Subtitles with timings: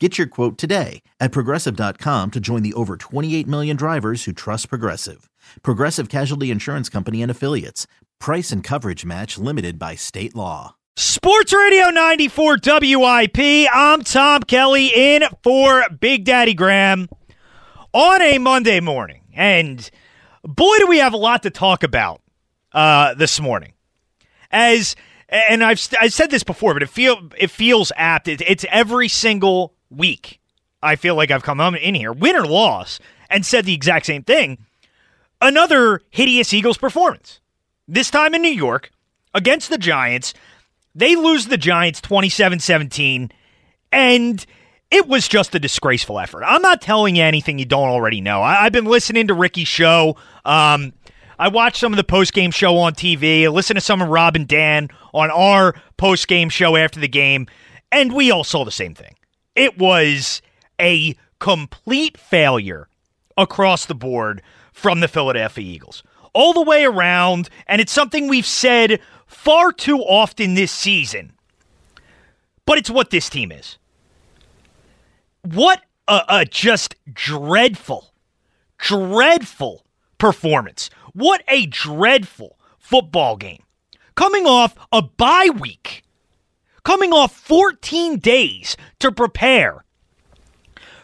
[0.00, 4.68] Get your quote today at progressive.com to join the over 28 million drivers who trust
[4.68, 5.30] Progressive.
[5.62, 7.86] Progressive Casualty Insurance Company and Affiliates.
[8.18, 10.74] Price and coverage match limited by state law.
[10.96, 13.68] Sports Radio 94 WIP.
[13.72, 17.08] I'm Tom Kelly in for Big Daddy Graham
[17.92, 19.22] on a Monday morning.
[19.32, 19.88] And
[20.42, 22.20] boy, do we have a lot to talk about
[22.72, 23.74] uh, this morning.
[24.50, 24.96] As
[25.28, 28.28] and I've I've said this before, but it feel it feels apt.
[28.28, 30.40] It, it's every single week.
[30.82, 33.00] I feel like I've come in here, win or loss,
[33.30, 34.58] and said the exact same thing.
[35.40, 37.40] Another hideous Eagles performance.
[37.88, 38.90] This time in New York
[39.34, 40.32] against the Giants.
[40.94, 43.32] They lose the Giants 27 17,
[43.90, 44.46] and
[44.90, 46.44] it was just a disgraceful effort.
[46.44, 48.42] I'm not telling you anything you don't already know.
[48.42, 50.16] I, have been listening to Ricky's show.
[50.44, 50.92] Um,
[51.36, 53.44] I watched some of the post game show on TV.
[53.44, 57.08] I listened to some of Rob and Dan on our post game show after the
[57.08, 57.48] game,
[57.90, 59.16] and we all saw the same thing.
[59.54, 60.42] It was
[60.80, 62.88] a complete failure
[63.36, 64.42] across the board
[64.72, 66.02] from the Philadelphia Eagles.
[66.32, 71.32] All the way around, and it's something we've said far too often this season.
[72.66, 73.78] But it's what this team is.
[75.42, 78.12] What a, a just dreadful,
[78.78, 79.84] dreadful
[80.18, 80.90] performance.
[81.12, 83.62] What a dreadful football game.
[84.14, 86.02] Coming off a bye week
[86.84, 89.84] coming off 14 days to prepare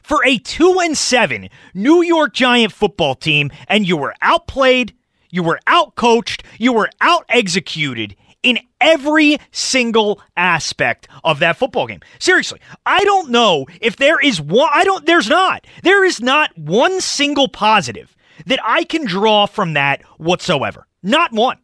[0.02, 4.94] for a 2 and 7 New York Giant football team and you were outplayed,
[5.30, 12.00] you were outcoached, you were out executed in every single aspect of that football game.
[12.18, 15.66] Seriously, I don't know if there is one I don't there's not.
[15.82, 20.86] There is not one single positive that I can draw from that whatsoever.
[21.02, 21.58] Not one.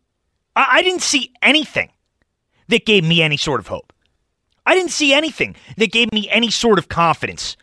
[0.54, 1.90] I, I didn't see anything
[2.68, 3.85] that gave me any sort of hope.
[4.66, 7.56] I didn't see anything that gave me any sort of confidence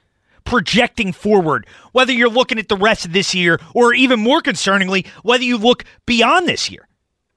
[0.45, 5.05] projecting forward, whether you're looking at the rest of this year or even more concerningly,
[5.21, 6.87] whether you look beyond this year.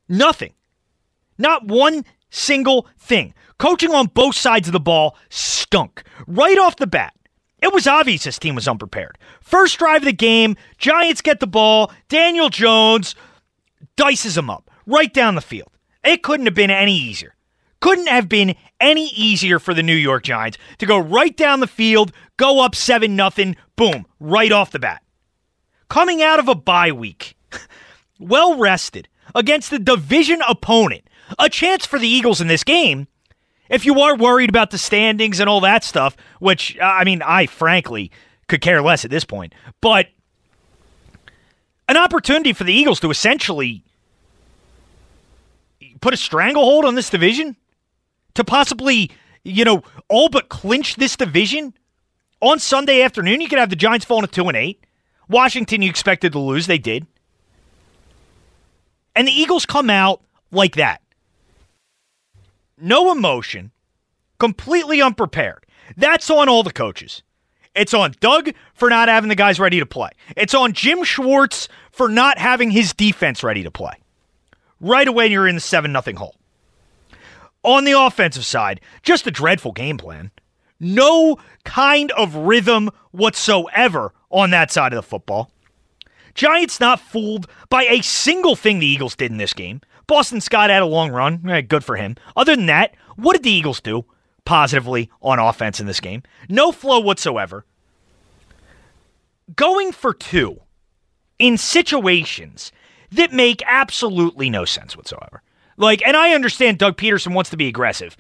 [0.09, 0.53] Nothing.
[1.39, 3.35] Not one single thing.
[3.59, 7.15] Coaching on both sides of the ball stunk right off the bat.
[7.63, 9.19] It was obvious this team was unprepared.
[9.41, 11.93] First drive of the game, Giants get the ball.
[12.09, 13.15] Daniel Jones
[13.97, 15.71] dices them up right down the field.
[16.05, 17.36] It couldn't have been any easier
[17.81, 21.67] couldn't have been any easier for the New York Giants to go right down the
[21.67, 25.03] field, go up 7 nothing, boom, right off the bat.
[25.89, 27.37] Coming out of a bye week,
[28.19, 31.05] well rested against the division opponent,
[31.39, 33.07] a chance for the Eagles in this game.
[33.69, 37.23] If you are worried about the standings and all that stuff, which uh, I mean,
[37.23, 38.11] I frankly
[38.49, 40.07] could care less at this point, but
[41.89, 43.85] an opportunity for the Eagles to essentially
[46.01, 47.57] put a stranglehold on this division
[48.37, 49.11] to possibly,
[49.45, 51.75] you know, all but clinch this division
[52.41, 53.41] on Sunday afternoon.
[53.41, 54.85] You could have the Giants falling to two and eight.
[55.29, 57.07] Washington, you expected to lose, they did.
[59.15, 61.03] And the Eagles come out like that.
[62.79, 63.73] No emotion,
[64.39, 65.65] completely unprepared.
[65.97, 67.23] That's on all the coaches.
[67.75, 70.11] It's on Doug for not having the guys ready to play.
[70.37, 73.95] It's on Jim Schwartz for not having his defense ready to play.
[74.81, 76.37] Right away, you're in the 7 0 hole.
[77.67, 80.31] On the offensive side, just a dreadful game plan.
[80.79, 85.51] No kind of rhythm whatsoever on that side of the football.
[86.33, 89.81] Giants not fooled by a single thing the Eagles did in this game.
[90.07, 91.43] Boston Scott had a long run.
[91.51, 92.15] Eh, good for him.
[92.37, 94.05] Other than that, what did the Eagles do
[94.45, 96.23] positively on offense in this game?
[96.49, 97.67] No flow whatsoever.
[99.57, 100.61] Going for two
[101.41, 102.71] in situations
[103.11, 105.43] that make absolutely no sense whatsoever.
[105.77, 108.17] Like, and I understand Doug Pederson wants to be aggressive.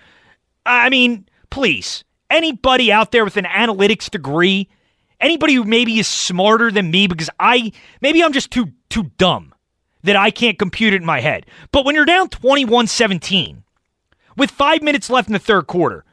[0.64, 4.68] I mean, please, anybody out there with an analytics degree
[5.20, 9.54] Anybody who maybe is smarter than me because I maybe I'm just too too dumb
[10.02, 11.46] that I can't compute it in my head.
[11.72, 13.62] But when you're down 21-17
[14.36, 16.04] with 5 minutes left in the third quarter,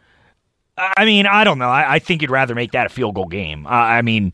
[0.78, 1.69] I mean, I don't know.
[1.69, 3.68] I, I think you'd rather make that a field goal game.
[3.68, 4.34] I mean,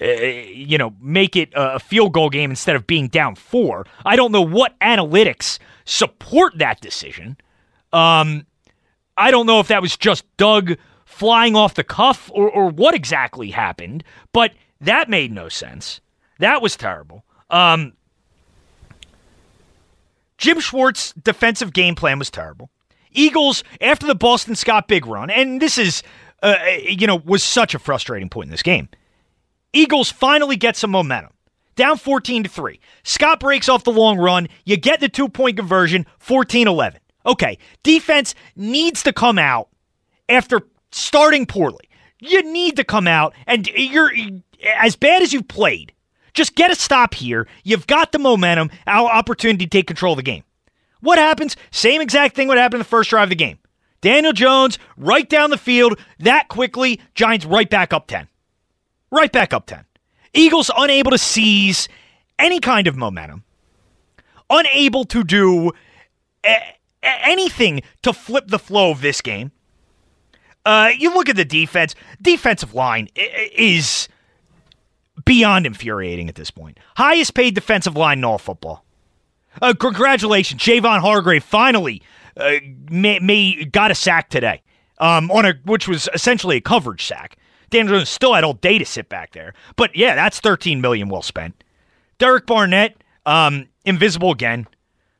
[0.00, 3.84] uh, you know, make it a field goal game instead of being down four.
[4.06, 7.36] I don't know what analytics support that decision.
[7.92, 8.46] Um,
[9.16, 12.94] I don't know if that was just Doug flying off the cuff or, or what
[12.94, 14.02] exactly happened,
[14.32, 16.00] but that made no sense.
[16.38, 17.24] That was terrible.
[17.50, 17.92] Um,
[20.38, 22.70] Jim Schwartz' defensive game plan was terrible.
[23.12, 26.02] Eagles, after the Boston Scott big run, and this is,
[26.42, 28.88] uh, you know, was such a frustrating point in this game.
[29.72, 31.32] Eagles finally get some momentum.
[31.76, 32.80] Down 14 to 3.
[33.02, 34.48] Scott breaks off the long run.
[34.64, 37.00] You get the two point conversion, 14 11.
[37.26, 39.68] Okay, defense needs to come out
[40.28, 40.62] after
[40.92, 41.88] starting poorly.
[42.20, 44.12] You need to come out, and you're
[44.76, 45.92] as bad as you've played.
[46.32, 47.46] Just get a stop here.
[47.62, 50.42] You've got the momentum, our opportunity to take control of the game.
[51.00, 51.56] What happens?
[51.70, 53.58] Same exact thing would happen in the first drive of the game.
[54.00, 57.00] Daniel Jones right down the field that quickly.
[57.14, 58.28] Giants right back up 10.
[59.10, 59.84] Right back up 10.
[60.34, 61.88] Eagles unable to seize
[62.38, 63.44] any kind of momentum,
[64.50, 65.72] unable to do
[66.44, 69.52] a- anything to flip the flow of this game.
[70.66, 74.08] Uh, you look at the defense, defensive line is
[75.24, 76.78] beyond infuriating at this point.
[76.96, 78.84] Highest paid defensive line in all football.
[79.62, 82.02] Uh, congratulations, Javon Hargrave finally
[82.36, 82.54] uh,
[82.90, 84.62] may, may, got a sack today,
[84.98, 87.36] um, on a which was essentially a coverage sack.
[87.70, 91.08] Dan Jones still had all day to sit back there, but yeah, that's 13 million
[91.08, 91.62] well spent.
[92.18, 92.96] Derek Barnett,
[93.26, 94.66] um, invisible again.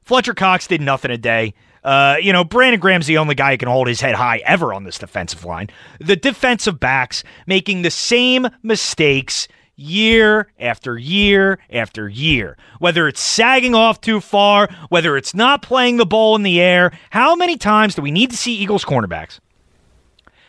[0.02, 1.54] Fletcher Cox did nothing a day.
[1.82, 4.72] Uh, you know, Brandon Graham's the only guy who can hold his head high ever
[4.72, 5.68] on this defensive line.
[6.00, 12.56] The defensive backs making the same mistakes year after year after year.
[12.78, 16.92] Whether it's sagging off too far, whether it's not playing the ball in the air,
[17.10, 19.40] how many times do we need to see Eagles cornerbacks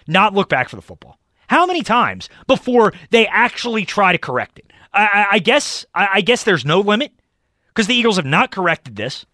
[0.08, 1.18] not look back for the football?
[1.48, 4.72] How many times before they actually try to correct it?
[4.94, 7.12] I, I guess I, I guess there's no limit
[7.70, 9.26] because the Eagles have not corrected this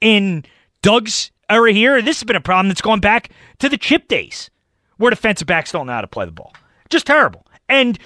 [0.00, 0.44] in
[0.82, 2.00] Doug's era here.
[2.00, 4.50] This has been a problem that's gone back to the chip days
[4.96, 6.54] where defensive backs don't know how to play the ball.
[6.88, 7.46] Just terrible.
[7.68, 7.98] And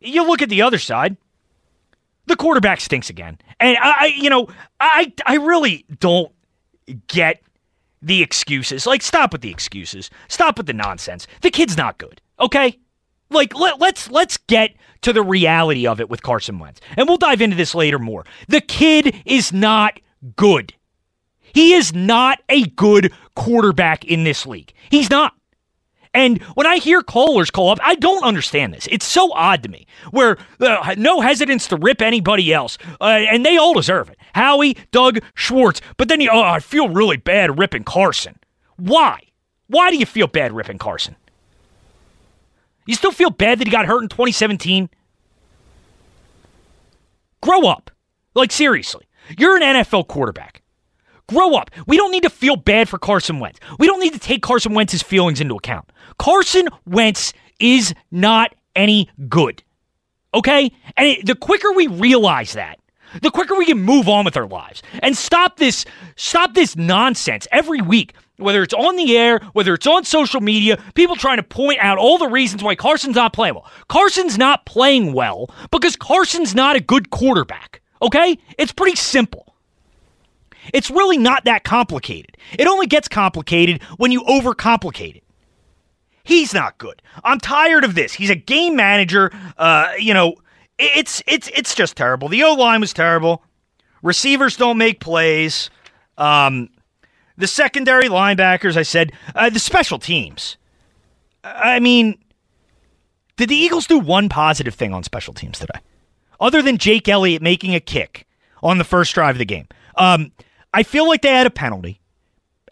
[0.00, 1.16] you look at the other side,
[2.26, 3.38] the quarterback stinks again.
[3.60, 4.48] And I, you know,
[4.80, 6.32] I, I really don't
[7.06, 7.42] get
[8.02, 8.86] the excuses.
[8.86, 10.10] Like, stop with the excuses.
[10.28, 11.26] Stop with the nonsense.
[11.42, 12.20] The kid's not good.
[12.38, 12.78] Okay,
[13.30, 17.18] like let, let's let's get to the reality of it with Carson Wentz, and we'll
[17.18, 18.24] dive into this later more.
[18.48, 20.00] The kid is not
[20.36, 20.74] good.
[21.40, 24.72] He is not a good quarterback in this league.
[24.90, 25.34] He's not.
[26.12, 28.86] And when I hear callers call up, I don't understand this.
[28.90, 33.44] It's so odd to me, where uh, no hesitance to rip anybody else, uh, and
[33.44, 34.18] they all deserve it.
[34.32, 38.38] Howie, Doug, Schwartz, but then you, oh, I feel really bad ripping Carson.
[38.76, 39.20] Why?
[39.66, 41.16] Why do you feel bad ripping Carson?
[42.86, 44.88] You still feel bad that he got hurt in 2017?
[47.40, 47.90] Grow up.
[48.34, 49.06] Like, seriously.
[49.38, 50.62] You're an NFL quarterback.
[51.26, 51.70] Grow up.
[51.86, 53.58] We don't need to feel bad for Carson Wentz.
[53.78, 55.90] We don't need to take Carson Wentz's feelings into account.
[56.18, 59.62] Carson Wentz is not any good.
[60.34, 60.70] Okay?
[60.96, 62.78] And it, the quicker we realize that,
[63.22, 65.84] the quicker we can move on with our lives and stop this
[66.16, 70.82] stop this nonsense every week whether it's on the air, whether it's on social media,
[70.94, 73.70] people trying to point out all the reasons why Carson's not playing well.
[73.88, 77.80] Carson's not playing well because Carson's not a good quarterback.
[78.02, 78.38] Okay?
[78.58, 79.54] It's pretty simple.
[80.72, 82.36] It's really not that complicated.
[82.58, 85.24] It only gets complicated when you overcomplicate it.
[86.24, 87.02] He's not good.
[87.22, 88.14] I'm tired of this.
[88.14, 89.30] He's a game manager.
[89.58, 90.36] Uh, you know,
[90.78, 92.28] it's it's it's just terrible.
[92.28, 93.42] The O line was terrible.
[94.02, 95.68] Receivers don't make plays.
[96.16, 96.70] Um,
[97.36, 100.56] the secondary linebackers, I said, uh, the special teams.
[101.42, 102.18] I mean,
[103.36, 105.80] did the Eagles do one positive thing on special teams today,
[106.40, 108.26] other than Jake Elliott making a kick
[108.62, 109.66] on the first drive of the game?
[109.96, 110.32] Um,
[110.72, 112.00] I feel like they had a penalty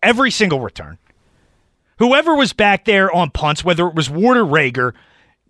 [0.03, 0.99] every single return.
[1.99, 4.93] Whoever was back there on punts, whether it was Ward or Reagor,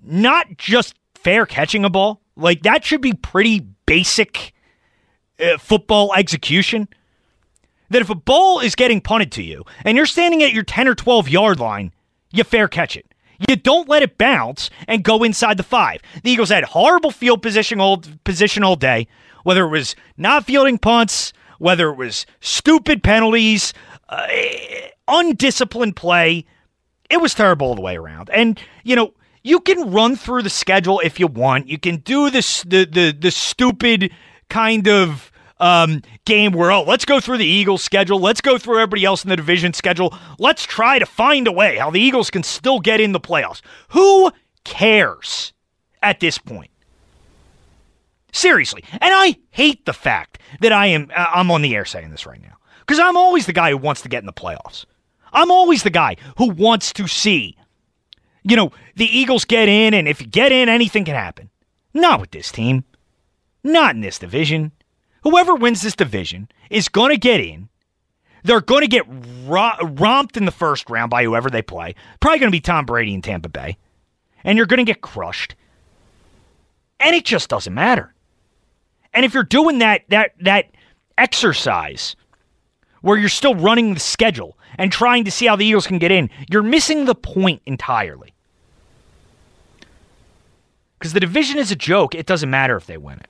[0.02, 4.52] not just fair catching a ball, like that should be pretty basic
[5.40, 6.88] uh, football execution.
[7.92, 10.88] That if a ball is getting punted to you and you're standing at your 10
[10.88, 11.92] or 12 yard line,
[12.32, 13.06] you fair catch it.
[13.48, 16.00] You don't let it bounce and go inside the five.
[16.22, 19.08] The Eagles had horrible field position all, position all day,
[19.44, 23.72] whether it was not fielding punts, whether it was stupid penalties,
[24.08, 24.26] uh,
[25.08, 26.44] undisciplined play.
[27.10, 28.30] It was terrible all the way around.
[28.32, 31.68] And, you know, you can run through the schedule if you want.
[31.68, 34.12] You can do this the the the stupid
[34.48, 35.31] kind of
[35.62, 39.24] um, game where oh let's go through the Eagles schedule, let's go through everybody else
[39.24, 42.80] in the division schedule, let's try to find a way how the Eagles can still
[42.80, 43.62] get in the playoffs.
[43.90, 44.30] Who
[44.64, 45.52] cares
[46.02, 46.70] at this point?
[48.32, 52.10] Seriously, and I hate the fact that I am uh, I'm on the air saying
[52.10, 54.84] this right now because I'm always the guy who wants to get in the playoffs.
[55.32, 57.56] I'm always the guy who wants to see
[58.44, 61.50] you know, the Eagles get in, and if you get in, anything can happen.
[61.94, 62.84] Not with this team.
[63.62, 64.72] Not in this division.
[65.22, 67.68] Whoever wins this division is going to get in.
[68.44, 69.06] They're going to get
[69.46, 71.94] romped in the first round by whoever they play.
[72.20, 73.76] Probably going to be Tom Brady in Tampa Bay.
[74.42, 75.54] And you're going to get crushed.
[76.98, 78.14] And it just doesn't matter.
[79.14, 80.70] And if you're doing that that that
[81.18, 82.16] exercise
[83.02, 86.10] where you're still running the schedule and trying to see how the Eagles can get
[86.10, 88.32] in, you're missing the point entirely.
[90.98, 92.14] Because the division is a joke.
[92.14, 93.28] It doesn't matter if they win it.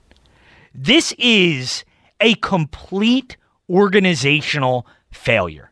[0.74, 1.84] This is
[2.20, 3.36] a complete
[3.68, 5.70] organizational failure.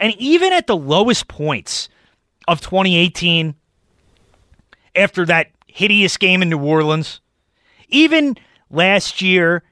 [0.00, 1.88] And even at the lowest points
[2.48, 3.54] of 2018,
[4.96, 7.20] after that hideous game in New Orleans,
[7.88, 8.36] even
[8.70, 9.62] last year,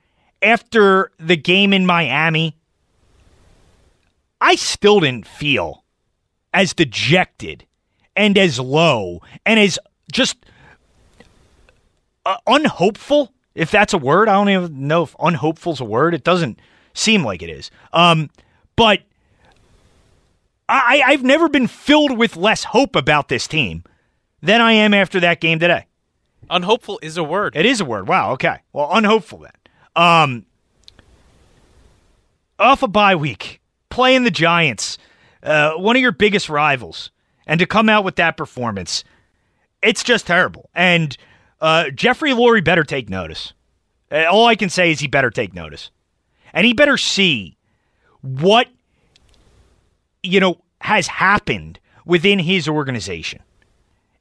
[0.42, 2.56] after the game in Miami,
[4.40, 5.84] I still didn't feel
[6.54, 7.66] as dejected
[8.16, 9.78] and as low and as
[10.10, 10.46] just
[12.24, 14.28] uh, unhopeful, if that's a word.
[14.28, 16.14] I don't even know if unhopeful is a word.
[16.14, 16.58] It doesn't
[16.94, 17.70] seem like it is.
[17.92, 18.30] Um,
[18.76, 19.00] but
[20.68, 23.84] I, I've never been filled with less hope about this team
[24.40, 25.86] than I am after that game today.
[26.48, 27.56] Unhopeful is a word.
[27.56, 28.08] It is a word.
[28.08, 28.32] Wow.
[28.32, 28.58] Okay.
[28.72, 29.52] Well, unhopeful then.
[29.96, 30.46] Um,
[32.58, 34.98] off a bye week, playing the Giants,
[35.42, 37.10] uh, one of your biggest rivals,
[37.46, 39.02] and to come out with that performance,
[39.82, 40.70] it's just terrible.
[40.74, 41.16] And
[41.60, 43.52] uh, Jeffrey Lurie better take notice.
[44.10, 45.90] Uh, all I can say is he better take notice.
[46.52, 47.56] And he better see
[48.22, 48.68] what,
[50.22, 53.42] you know, has happened within his organization.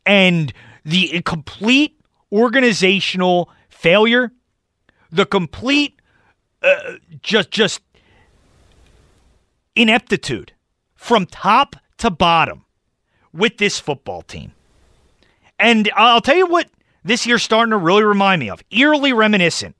[0.05, 0.53] And
[0.85, 1.99] the complete
[2.31, 4.31] organizational failure,
[5.11, 5.99] the complete
[6.61, 7.81] uh, just just
[9.75, 10.51] ineptitude
[10.95, 12.65] from top to bottom
[13.33, 14.51] with this football team.
[15.57, 16.69] And I'll tell you what
[17.03, 19.75] this year's starting to really remind me of, eerily reminiscent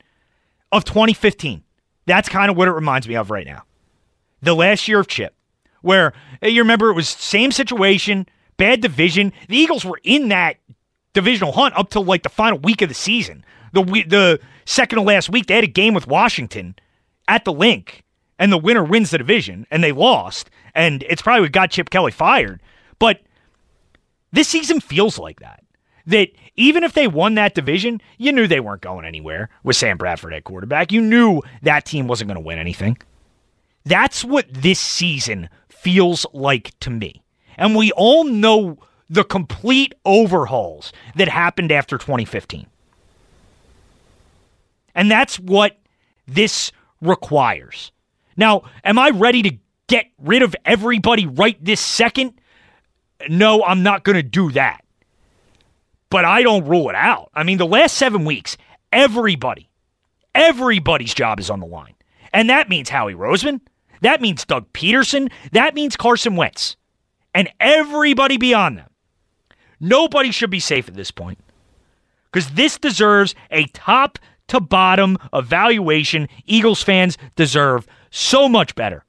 [0.72, 1.64] of 2015.
[2.06, 3.64] That's kind of what it reminds me of right now.
[4.42, 5.36] The last year of Chip,
[5.82, 9.34] where eh, you remember it was same situation, bad division.
[9.48, 10.58] The Eagles were in that
[11.14, 13.44] divisional hunt up till like the final week of the season.
[13.74, 16.76] The the second to last week, they had a game with Washington
[17.28, 18.04] at the link,
[18.40, 20.50] and the winner wins the division, and they lost.
[20.74, 22.62] And it's probably what got Chip Kelly fired.
[22.98, 23.22] But
[24.32, 25.64] this season feels like that
[26.10, 29.98] that even if they won that division, you knew they weren't going anywhere with Sam
[29.98, 30.92] Bradford at quarterback.
[30.92, 32.98] You knew that team wasn't going to win anything.
[33.86, 37.24] That's what this season feels like to me.
[37.58, 38.78] And we all know
[39.10, 42.68] the complete overhauls that happened after 2015.
[44.94, 45.80] And that's what
[46.28, 47.94] this requires.
[48.36, 52.34] Now, am I ready to get rid of everybody right this second?
[53.30, 54.84] No, I'm not going to do that
[56.10, 57.30] but I don't rule it out.
[57.34, 58.58] I mean, the last seven weeks,
[58.92, 59.70] everybody,
[60.34, 61.96] everybody's job is on the line.
[62.34, 63.62] And that means Howie Roseman.
[64.02, 65.32] That means Doug Pederson.
[65.52, 66.76] That means Carson Wentz.
[67.34, 68.90] And everybody beyond them.
[69.80, 71.40] Nobody should be safe at this point.
[72.32, 76.28] Because this deserves a top to bottom evaluation.
[76.46, 79.04] Eagles fans deserve so much better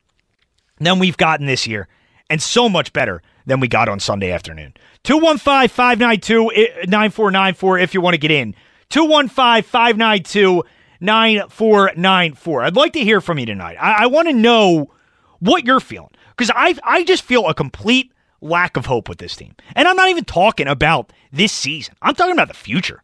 [0.78, 1.88] than we've gotten this year,
[2.28, 4.75] and so much better than we got on Sunday afternoon.
[5.04, 8.54] 215 592 9494 if you want to get in.
[8.90, 10.62] 215 592
[11.00, 12.62] 9494.
[12.62, 13.76] I'd like to hear from you tonight.
[13.80, 14.92] I, I want to know
[15.40, 19.37] what you're feeling because I, I just feel a complete lack of hope with this
[19.37, 19.54] team.
[19.75, 23.02] And I'm not even talking about this season, I'm talking about the future.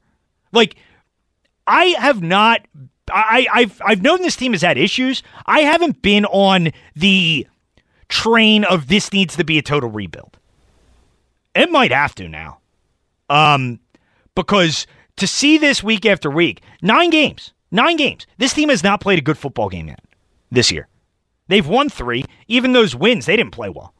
[0.53, 0.77] Like,
[1.67, 2.67] I have not.
[3.13, 5.23] I, I've I've known this team has had issues.
[5.47, 7.47] I haven't been on the
[8.09, 10.39] train of this needs to be a total rebuild.
[11.55, 12.59] It might have to now.
[13.29, 13.81] Um,
[14.35, 14.87] because
[15.17, 18.27] to see this week after week, nine games, nine games.
[18.39, 20.05] This team has not played a good football game yet
[20.51, 20.89] this year.
[21.49, 22.25] They've won three.
[22.49, 23.95] Even those wins, they didn't play well.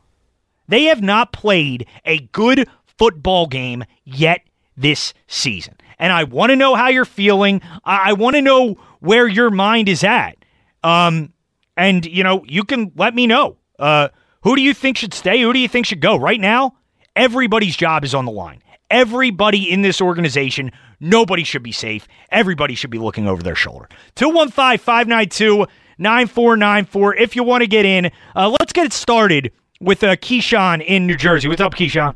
[0.69, 4.43] They have not played a good football game yet
[4.77, 5.75] this season.
[5.99, 7.63] And I want to know how you're feeling.
[7.85, 10.37] I, I want to know where your mind is at.
[10.83, 11.33] Um,
[11.77, 13.57] and, you know, you can let me know.
[13.79, 14.09] Uh,
[14.43, 15.41] who do you think should stay?
[15.43, 16.17] Who do you think should go?
[16.17, 16.75] Right now,
[17.17, 18.63] Everybody's job is on the line.
[18.91, 22.07] Everybody in this organization, nobody should be safe.
[22.31, 23.89] Everybody should be looking over their shoulder.
[24.15, 25.67] 215 592
[25.99, 27.17] 9494.
[27.17, 31.07] If you want to get in, uh, let's get it started with uh, Keyshawn in
[31.07, 31.49] New Jersey.
[31.49, 32.15] What's up, Keyshawn?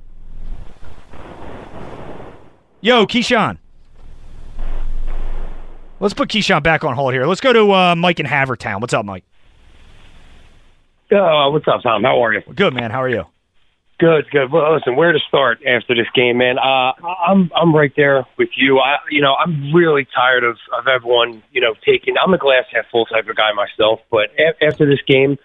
[2.83, 3.57] Yo, Keyshawn.
[5.99, 7.27] Let's put Keyshawn back on hold here.
[7.27, 8.81] Let's go to uh, Mike in Havertown.
[8.81, 9.25] What's up, Mike?
[11.13, 12.05] Oh, what's up, Tom?
[12.05, 12.43] How are you?
[12.55, 12.91] Good, man.
[12.91, 13.25] How are you?
[13.99, 14.51] Good, good.
[14.51, 16.59] Well, listen, where to start after this game, man?
[16.59, 16.93] Uh,
[17.27, 18.79] I'm I'm right there with you.
[18.79, 22.15] I, you know, I'm really tired of of everyone, you know, taking.
[22.23, 25.37] I'm a glass half full type of guy myself, but a- after this game,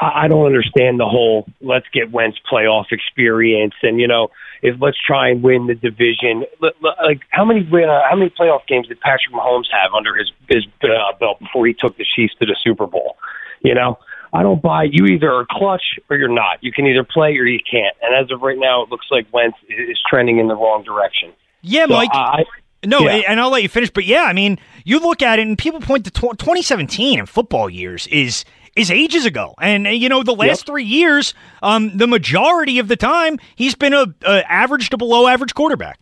[0.00, 4.28] I, I don't understand the whole let's get Wentz playoff experience, and you know,
[4.62, 6.46] if let's try and win the division.
[6.62, 10.14] L- l- Like how many uh, how many playoff games did Patrick Mahomes have under
[10.16, 13.16] his his uh, belt before he took the Chiefs to the Super Bowl?
[13.62, 13.98] You know.
[14.32, 16.58] I don't buy you either are clutch or you're not.
[16.62, 17.94] You can either play or you can't.
[18.02, 21.32] And as of right now, it looks like Wentz is trending in the wrong direction.
[21.60, 22.08] Yeah, So Mike.
[22.12, 22.44] I,
[22.84, 23.22] no, yeah.
[23.28, 23.90] and I'll let you finish.
[23.90, 27.26] But yeah, I mean, you look at it, and people point to tw- 2017 in
[27.26, 29.54] football years is is ages ago.
[29.60, 30.66] And uh, you know, the last Yep.
[30.66, 35.28] three years, um, the majority of the time, he's been a, a average to below
[35.28, 36.00] average quarterback.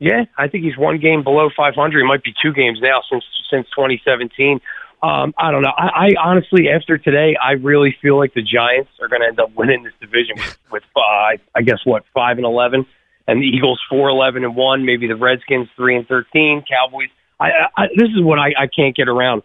[0.00, 2.00] Yeah, I think he's one game below 500.
[2.00, 4.60] He might be two games now since since 2017.
[5.00, 5.72] Um, I don't know.
[5.76, 9.38] I, I honestly, after today, I really feel like the Giants are going to end
[9.38, 12.84] up winning this division with, with uh, I guess what five and 11,
[13.28, 14.84] and the Eagles four eleven and one.
[14.84, 16.64] Maybe the Redskins three and 13.
[16.68, 17.08] Cowboys.
[17.38, 19.42] I, I this is what I, I can't get around.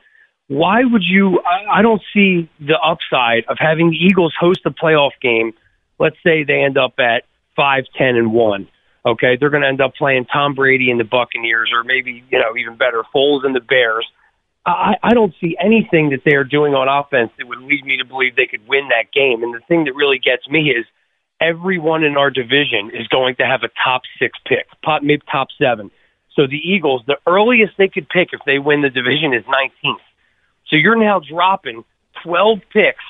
[0.47, 1.39] Why would you?
[1.39, 5.53] I, I don't see the upside of having the Eagles host a playoff game.
[5.99, 7.23] Let's say they end up at
[7.55, 8.67] five, ten, and one.
[9.05, 12.39] Okay, they're going to end up playing Tom Brady and the Buccaneers, or maybe you
[12.39, 14.07] know even better, Foles and the Bears.
[14.65, 17.97] I, I don't see anything that they are doing on offense that would lead me
[17.97, 19.43] to believe they could win that game.
[19.43, 20.85] And the thing that really gets me is
[21.41, 25.49] everyone in our division is going to have a top six pick, top, maybe top
[25.59, 25.91] seven.
[26.35, 29.99] So the Eagles, the earliest they could pick if they win the division is 19th.
[30.67, 31.83] So you're now dropping
[32.23, 33.03] 12 picks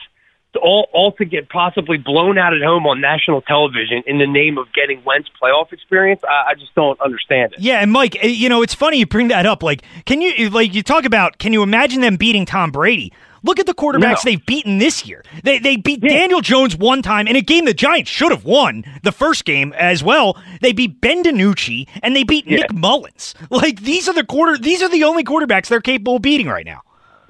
[0.61, 4.57] all, all to get possibly blown out at home on national television in the name
[4.57, 6.21] of getting Wentz playoff experience.
[6.27, 7.59] I, I just don't understand it.
[7.59, 9.63] Yeah, and Mike, eh, you know, it's funny you bring that up.
[9.63, 11.37] Like, can you like you talk about?
[11.37, 13.11] Can you imagine them beating Tom Brady?
[13.45, 14.31] Look at the quarterbacks No.
[14.31, 15.21] they've beaten this year.
[15.43, 16.11] They they beat Yeah.
[16.13, 19.73] Daniel Jones one time in a game the Giants should have won the first game
[19.73, 20.41] as well.
[20.61, 22.59] They beat Ben DiNucci and they beat Yeah.
[22.59, 23.33] Nick Mullens.
[23.49, 24.57] Like these are the quarter.
[24.57, 26.83] These are the only quarterbacks they're capable of beating right now.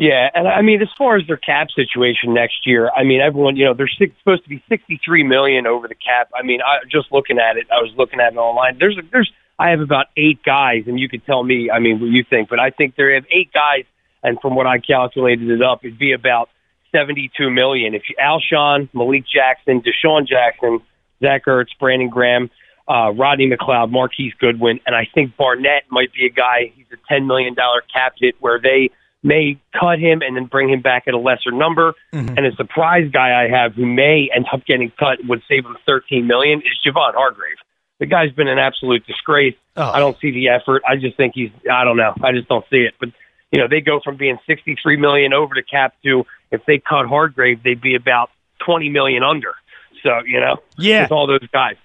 [0.04, 3.56] Yeah, and I mean, as far as their cap situation next year, I mean, everyone,
[3.56, 6.30] you know, they're six, supposed to be sixty-three million over the cap.
[6.36, 8.78] I mean, I just looking at it, I was looking at it online.
[8.80, 12.08] There's, there's, I have about eight guys, and you can tell me, I mean, what
[12.08, 13.86] you think, but I think there have eight guys,
[14.24, 16.50] and from what I calculated it up, it'd be about
[16.92, 17.94] seventy-two million.
[17.96, 20.82] If you Alshon, Malik Jackson, DeSean Jackson,
[21.22, 22.50] Zach Ertz, Brandon Graham,
[22.90, 26.74] uh, Rodney McLeod, Marquise Goodwin, and I think Barnett might be a guy.
[26.76, 28.90] He's a ten million dollar cap hit where they
[29.24, 31.94] may cut him and then bring him back at a lesser number.
[32.14, 32.38] Mm-hmm.
[32.38, 35.78] And a surprise guy I have who may end up getting cut would save him
[35.86, 37.58] thirteen million is Javon Hargrave.
[38.00, 39.56] The guy's been an absolute disgrace.
[39.78, 39.90] Oh.
[39.92, 40.84] I don't see the effort.
[40.88, 42.14] I just think he's I don't know.
[42.22, 42.94] I just don't see it.
[43.00, 43.10] But
[43.52, 46.80] you know, they go from being sixty three million over the cap to if they
[46.80, 49.54] cut Hargrave, they'd be about twenty million under.
[50.04, 51.04] So, you know, Yeah.
[51.04, 51.76] with all those guys.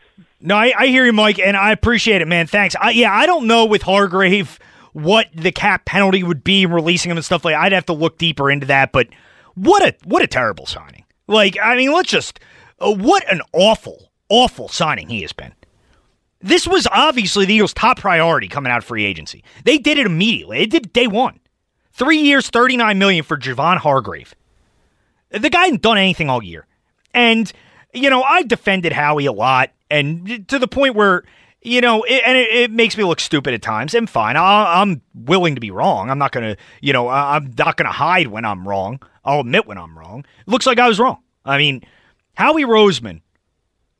[0.40, 2.48] No, I, I hear you, Mike, and I appreciate it, man.
[2.48, 2.74] Thanks.
[2.80, 4.58] I, yeah, I don't know with Hargrave
[5.02, 7.54] what the cap penalty would be releasing him and stuff like.
[7.54, 8.92] I'd have to look deeper into that.
[8.92, 9.08] But
[9.54, 11.04] what a what a terrible signing.
[11.26, 12.40] Like, I mean, let's just
[12.80, 15.52] uh, what an awful, awful signing he has been.
[16.40, 19.42] This was obviously the Eagles' top priority coming out of free agency.
[19.64, 20.58] They did it immediately.
[20.58, 21.40] They did day one.
[21.92, 24.34] Three years, thirty nine million for Javon Hargrave.
[25.30, 26.66] The guy hadn't done anything all year.
[27.12, 27.52] And,
[27.92, 31.24] you know, I've defended Howie a lot, and to the point where,
[31.62, 33.94] you know, it, and it, it makes me look stupid at times.
[33.94, 36.10] And fine, I, I'm willing to be wrong.
[36.10, 39.00] I'm not to, you know, I, I'm not to hide when I'm wrong.
[39.24, 40.20] I'll admit when I'm wrong.
[40.40, 41.18] It looks like I was wrong.
[41.44, 41.82] I mean,
[42.34, 43.22] Howie Roseman,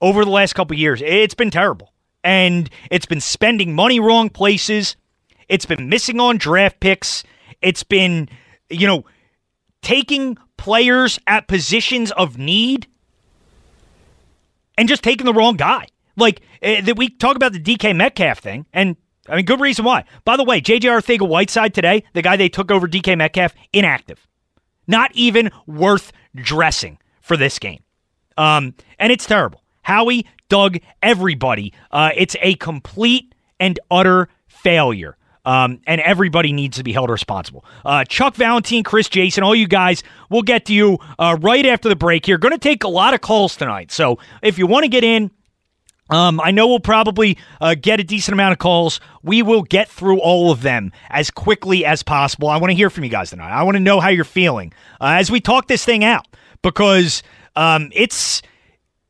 [0.00, 1.92] over the last couple years, it's been terrible.
[2.24, 4.96] And it's been spending money wrong places.
[5.48, 7.24] It's been missing on draft picks.
[7.60, 8.28] It's been,
[8.70, 9.04] you know,
[9.82, 12.86] taking players at positions of need
[14.76, 15.86] and just taking the wrong guy.
[16.18, 18.96] Like uh, that, we talk about the DK Metcalf thing, and
[19.28, 20.04] I mean, good reason why.
[20.24, 24.26] By the way, JJ Arcega-Whiteside today, the guy they took over DK Metcalf, inactive,
[24.86, 27.82] not even worth dressing for this game.
[28.36, 29.62] Um, and it's terrible.
[29.82, 31.72] Howie, Doug, everybody.
[31.90, 35.16] Uh, it's a complete and utter failure.
[35.44, 37.64] Um, and everybody needs to be held responsible.
[37.84, 41.88] Uh, Chuck Valentine, Chris Jason, all you guys, we'll get to you uh, right after
[41.88, 42.36] the break here.
[42.36, 43.90] Going to take a lot of calls tonight.
[43.90, 45.30] So if you want to get in,
[46.10, 49.00] Um, I know we'll probably uh, get a decent amount of calls.
[49.22, 52.48] We will get through all of them as quickly as possible.
[52.48, 53.50] I want to hear from you guys tonight.
[53.50, 56.26] I want to know how you're feeling uh, as we talk this thing out
[56.62, 57.22] because
[57.56, 58.42] um, it's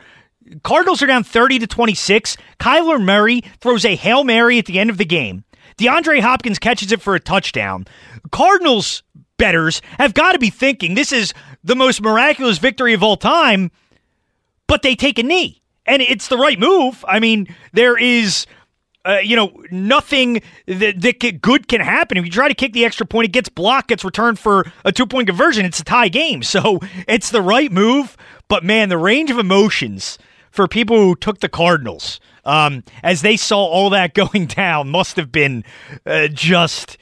[0.64, 2.36] Cardinals are down 30 to 26.
[2.60, 5.44] Kyler Murray throws a Hail Mary at the end of the game.
[5.78, 7.86] DeAndre Hopkins catches it for a touchdown.
[8.32, 9.04] Cardinals
[9.38, 13.72] betters have got to be thinking this is the most miraculous victory of all time,
[14.68, 15.62] but they take a knee.
[15.86, 17.06] And it's the right move.
[17.08, 18.46] I mean, there is.
[19.06, 22.18] Uh, you know, nothing that, that good can happen.
[22.18, 24.92] If you try to kick the extra point, it gets blocked, gets returned for a
[24.92, 25.66] two point conversion.
[25.66, 26.44] It's a tie game.
[26.44, 28.18] So it's the right move.
[28.50, 30.18] But man, the range of emotions
[30.52, 35.18] for people who took the Cardinals um, as they saw all that going down must
[35.18, 35.64] have been
[36.06, 36.98] uh, just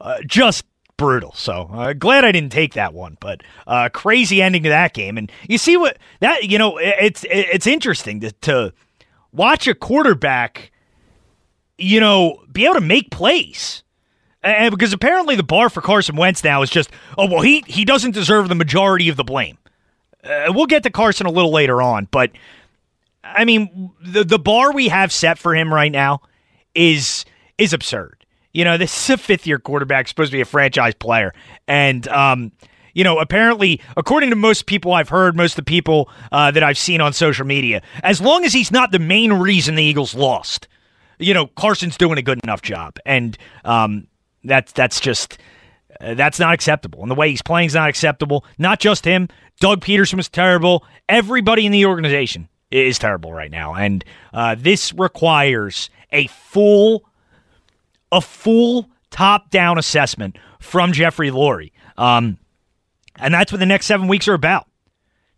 [0.00, 0.64] uh, just
[0.98, 1.32] brutal.
[1.34, 5.16] So uh, glad I didn't take that one, but uh, crazy ending to that game.
[5.16, 8.72] And you see what that you know it's it's interesting to, to
[9.32, 10.72] watch a quarterback,
[11.78, 13.82] you know, be able to make plays.
[14.44, 17.84] And because apparently the bar for Carson Wentz now is just, oh well, he he
[17.84, 19.58] doesn't deserve the majority of the blame.
[20.24, 22.30] Uh, we'll get to Carson a little later on, but
[23.24, 26.20] I mean, the the bar we have set for him right now
[26.74, 27.24] is
[27.58, 28.24] is absurd.
[28.52, 31.32] You know, this is a fifth year quarterback, supposed to be a franchise player,
[31.66, 32.52] and um,
[32.94, 36.62] you know, apparently, according to most people I've heard, most of the people uh, that
[36.62, 40.14] I've seen on social media, as long as he's not the main reason the Eagles
[40.14, 40.68] lost,
[41.18, 44.06] you know, Carson's doing a good enough job, and um,
[44.44, 45.38] that's that's just.
[46.00, 47.02] Uh, that's not acceptable.
[47.02, 48.46] And the way he's playing is not acceptable.
[48.56, 49.28] Not just him.
[49.60, 50.86] Doug Pederson was terrible.
[51.06, 57.04] Everybody in the organization is terrible right now, and uh, this requires a full,
[58.10, 62.38] a full top-down assessment from Jeffrey Lurie, um,
[63.16, 64.66] and that's what the next seven weeks are about.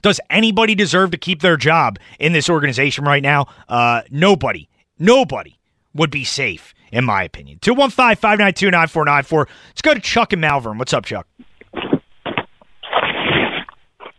[0.03, 3.47] Does anybody deserve to keep their job in this organization right now?
[3.69, 4.69] Uh, nobody.
[4.99, 5.59] Nobody
[5.95, 7.59] would be safe, in my opinion.
[7.61, 9.49] 215 592 9494.
[9.69, 10.77] Let's go to Chuck and Malvern.
[10.77, 11.27] What's up, Chuck?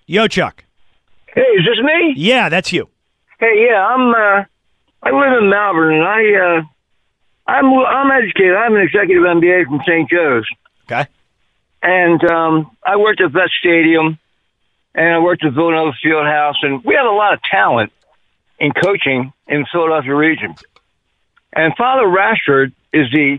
[0.07, 0.63] Yo, Chuck.
[1.27, 2.13] Hey, is this me?
[2.15, 2.89] Yeah, that's you.
[3.39, 4.09] Hey, yeah, I'm.
[4.13, 4.43] uh
[5.03, 6.21] I live in Malvern, and I.
[6.35, 6.61] uh
[7.47, 8.55] I'm I'm educated.
[8.55, 10.09] I'm an executive MBA from St.
[10.09, 10.47] Joe's,
[10.89, 11.05] Okay.
[11.83, 14.17] and um I worked at Vet Stadium,
[14.95, 17.91] and I worked at Villanova Fieldhouse, and we have a lot of talent
[18.59, 20.55] in coaching in the Philadelphia region.
[21.53, 23.37] And Father Rashford is the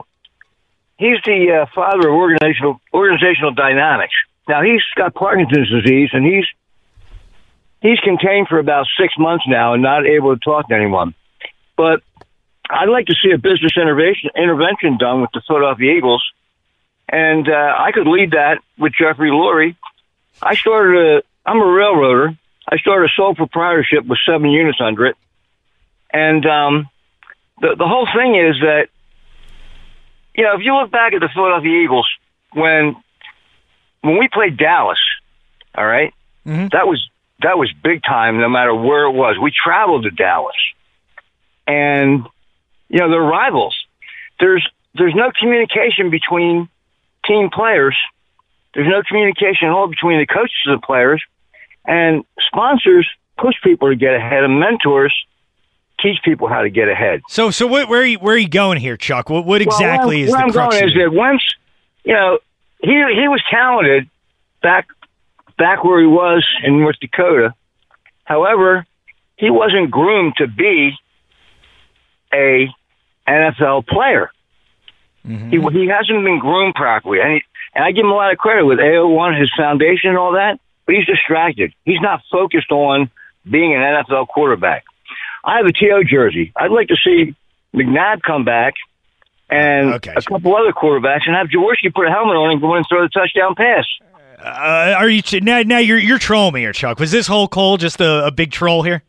[0.99, 4.15] he's the uh, father of organizational organizational dynamics.
[4.49, 6.45] Now he's got Parkinson's disease, and he's
[7.81, 11.15] he's contained for about six months now and not able to talk to anyone.
[11.77, 12.03] But
[12.69, 16.25] I'd like to see a business intervention intervention done with the Philadelphia Eagles,
[17.09, 19.77] and uh, I could lead that with Jeffrey Lurie.
[20.43, 22.37] I started a I'm a railroader.
[22.69, 25.17] I started a sole proprietorship with seven units under it,
[26.12, 26.89] and um,
[27.61, 28.89] the the whole thing is that
[30.35, 32.09] you know if you look back at the Philadelphia Eagles
[32.53, 32.97] when
[34.01, 34.99] when we played Dallas,
[35.77, 36.12] all right,
[36.47, 36.71] Mhm.
[36.73, 37.09] that was
[37.42, 38.38] that was big time.
[38.40, 40.57] No matter where it was, we traveled to Dallas,
[41.66, 42.27] and
[42.88, 43.77] you know they're rivals.
[44.40, 46.68] There's there's no communication between
[47.27, 47.96] team players.
[48.75, 51.22] There's no communication at all between the coaches and the players,
[51.85, 55.14] and sponsors push people to get ahead, and mentors
[56.01, 57.22] teach people how to get ahead.
[57.29, 59.31] So, so what, where are you, where are you going here, Chuck?
[59.31, 61.42] What, what Well, exactly where, is where the I'm crux going is that once
[62.05, 62.38] you know
[62.83, 64.09] he he was talented
[64.62, 64.87] back
[65.59, 67.55] back where he was in North Dakota.
[68.25, 68.87] However,
[69.37, 70.92] he wasn't groomed to be
[72.33, 72.69] a
[73.29, 74.31] NFL player.
[75.27, 75.51] Mm-hmm.
[75.51, 77.42] He he hasn't been groomed properly, and he
[77.75, 80.59] and I give him a lot of credit with AO1, his foundation and all that,
[80.87, 81.75] but he's distracted.
[81.85, 83.11] He's not focused on
[83.49, 84.85] being an NFL quarterback.
[85.45, 86.53] I have a TO jersey.
[86.57, 87.35] I'd like to see
[87.75, 88.75] McNabb come back
[89.49, 92.73] and Okay, a couple other quarterbacks and have Jaworski put a helmet on and go
[92.73, 93.85] in and throw the touchdown pass.
[94.38, 95.62] Uh, are you now?
[95.62, 96.99] Now you're you're trolling me here, Chuck.
[97.01, 99.03] Was this whole Cole just a, a big troll here?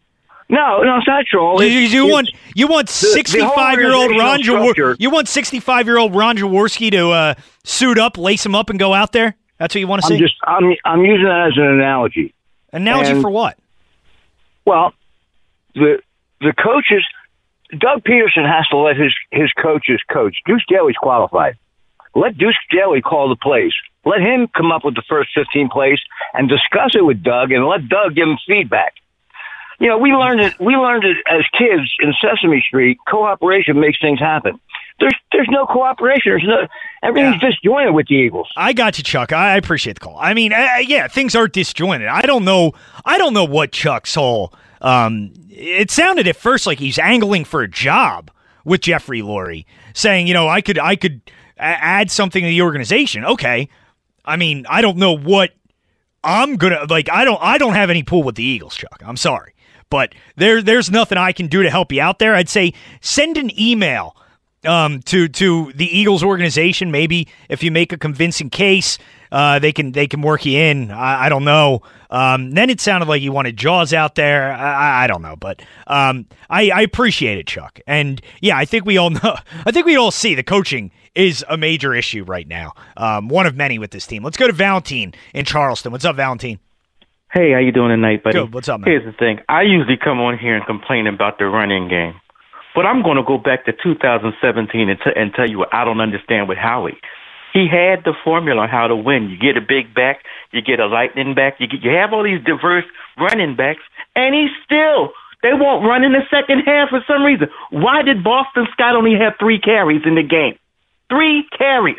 [0.49, 1.61] No, no, it's not troll.
[1.61, 5.27] You, you it's- want you want sixty five year old Ron organizational Jawor- you want
[5.27, 7.33] sixty five year old Ron Jaworski to uh,
[7.65, 9.35] suit up, lace him up, and go out there?
[9.57, 10.19] That's what you want to I'm see?
[10.19, 12.33] just I'm I'm using that as an analogy.
[12.71, 13.57] Analogy and- for what?
[14.65, 14.93] Well,
[15.75, 16.01] the
[16.39, 17.03] the coaches,
[17.77, 20.37] Doug Pederson has to let his his coaches coach.
[20.45, 21.55] Duce Staley's qualified.
[22.15, 23.73] Let Duce Staley call the plays.
[24.07, 25.99] Let him come up with the first 15 plays
[26.33, 28.93] and discuss it with Doug, and let Doug give him feedback.
[29.79, 30.59] You know, we learned it.
[30.59, 32.97] We learned it as kids in Sesame Street.
[33.07, 34.59] Cooperation makes things happen.
[34.99, 36.31] There's there's no cooperation.
[36.31, 36.67] There's no
[37.03, 38.49] everything's disjointed with the Eagles.
[38.55, 39.31] I got you, Chuck.
[39.31, 40.17] I I appreciate the call.
[40.19, 42.07] I mean, uh, yeah, things are disjointed.
[42.07, 42.71] I don't know.
[43.05, 44.53] I don't know what Chuck's whole.
[44.81, 48.31] Um, it sounded at first like he's angling for a job
[48.63, 51.21] with Jeffrey Lurie, saying, you know, I could, I could
[51.57, 53.25] add something to the organization.
[53.25, 53.69] Okay,
[54.27, 55.51] I mean, I don't know what
[56.23, 57.09] I'm gonna like.
[57.09, 59.01] I don't, I don't have any pool with the Eagles, Chuck.
[59.03, 59.55] I'm sorry,
[59.89, 62.35] but there, there's nothing I can do to help you out there.
[62.35, 64.15] I'd say send an email
[64.65, 66.91] um, to to the Eagles organization.
[66.91, 68.97] Maybe if you make a convincing case,
[69.31, 70.91] uh, they can they can work you in.
[70.91, 71.81] I, I don't know.
[72.09, 74.51] Um, then it sounded like you wanted Jaws out there.
[74.53, 77.79] I, I- don't know, but um, I, I appreciate it, Chuck.
[77.87, 79.35] And yeah, I think we all know.
[79.65, 82.73] I think we all see the coaching is a major issue right now.
[82.95, 84.23] Um, one of many with this team.
[84.23, 85.91] Let's go to Valentine in Charleston.
[85.91, 86.59] What's up, Valentine?
[87.33, 88.39] Hey, how you doing tonight, buddy?
[88.39, 88.53] Good.
[88.53, 88.89] What's up, man?
[88.89, 89.39] Here's the thing.
[89.49, 92.13] I usually come on here and complain about the running game,
[92.77, 94.37] but I'm going to go back to 2017
[94.87, 97.01] and, t- and tell you what I don't understand with Howie.
[97.51, 99.33] He had the formula on how to win.
[99.33, 100.21] You get a big back,
[100.53, 102.85] you get a lightning back, you get, you have all these diverse
[103.17, 103.81] running backs,
[104.15, 105.09] and he still
[105.41, 107.49] they won't run in the second half for some reason.
[107.71, 110.53] Why did Boston Scott only have three carries in the game?
[111.09, 111.97] Three carries.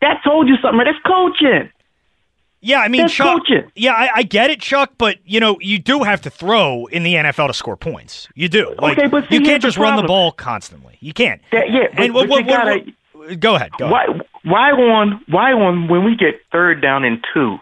[0.00, 0.82] That told you something.
[0.82, 1.70] That's coaching.
[2.64, 3.40] Yeah, I mean, That's Chuck.
[3.40, 3.70] coaching.
[3.74, 7.02] Yeah, I, I get it, Chuck, but you know, you do have to throw in
[7.02, 8.26] the NFL to score points.
[8.34, 8.74] You do.
[8.80, 10.96] Like, Okay, but see, you can't just run the ball constantly.
[11.00, 11.42] You can't.
[11.52, 13.70] That- yeah, but- and but what, you what- gotta- what- go ahead.
[13.78, 14.04] Go Why?
[14.04, 14.22] ahead.
[14.44, 15.20] Why on?
[15.28, 15.88] Why on?
[15.88, 17.58] When we get third down and two,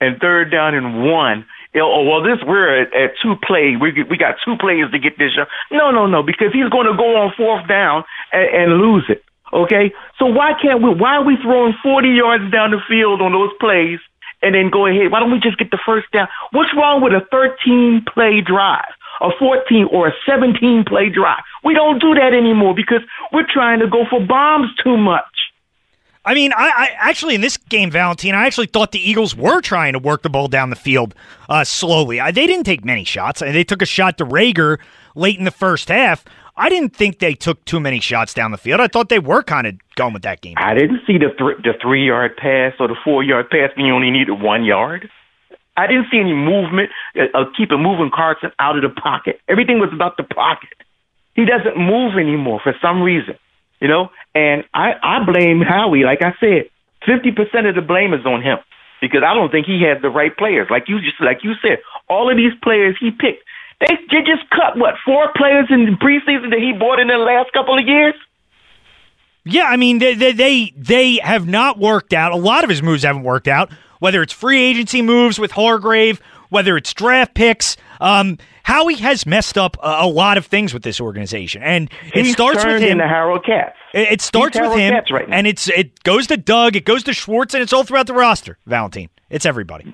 [0.00, 1.46] and third down and one.
[1.74, 3.78] you know, Oh well, this we're at, at two plays.
[3.80, 5.32] We we got two plays to get this.
[5.40, 9.04] Uh, no, no, no, because he's going to go on fourth down and, and lose
[9.08, 9.22] it.
[9.52, 10.90] Okay, so why can't we?
[10.94, 13.98] Why are we throwing forty yards down the field on those plays
[14.42, 15.10] and then go ahead?
[15.10, 16.28] Why don't we just get the first down?
[16.50, 18.92] What's wrong with a thirteen play drive?
[19.20, 21.42] A 14 or a 17 play drive.
[21.62, 23.02] We don't do that anymore because
[23.32, 25.51] we're trying to go for bombs too much.
[26.24, 29.60] I mean, I, I actually in this game, Valentine, I actually thought the Eagles were
[29.60, 31.14] trying to work the ball down the field
[31.48, 32.20] uh, slowly.
[32.20, 33.40] I, they didn't take many shots.
[33.40, 34.78] They took a shot to Reagor
[35.14, 36.24] late in the first half.
[36.56, 38.80] I didn't think they took too many shots down the field.
[38.80, 40.54] I thought they were kind of going with that game.
[40.58, 43.86] I didn't see the th- the three yard pass or the four yard pass when
[43.86, 45.10] you only needed one yard.
[45.76, 49.40] I didn't see any movement uh, of keeping moving Carson out of the pocket.
[49.48, 50.68] Everything was about the pocket.
[51.34, 53.38] He doesn't move anymore for some reason,
[53.82, 54.08] you know.
[54.34, 56.04] And I I blame Howie.
[56.04, 56.70] Like I said,
[57.04, 58.58] fifty percent of the blame is on him
[59.02, 60.68] because I don't think he has the right players.
[60.70, 63.42] Like you just like you said, all of these players he picked,
[63.80, 67.18] they, they just cut what four players in the preseason that he bought in the
[67.18, 68.14] last couple of years.
[69.44, 72.32] Yeah, I mean they, they they they have not worked out.
[72.32, 73.70] A lot of his moves haven't worked out.
[73.98, 79.56] Whether it's free agency moves with Hargrave, whether it's draft picks, um, Howie has messed
[79.56, 82.92] up a, a lot of things with this organization, and it He's starts with him.
[82.92, 83.76] into Harold Katz.
[83.94, 86.76] It, it starts He's with Harold him, Katz right and it's it goes to Doug,
[86.76, 88.58] it goes to Schwartz, and it's all throughout the roster.
[88.66, 89.92] Valentine, it's everybody.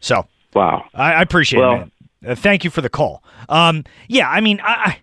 [0.00, 0.84] So Wow.
[0.94, 1.78] I, I appreciate Well- it.
[1.78, 1.92] Man.
[2.26, 3.22] Uh, thank you for the call.
[3.48, 4.98] Um, yeah, I mean, I,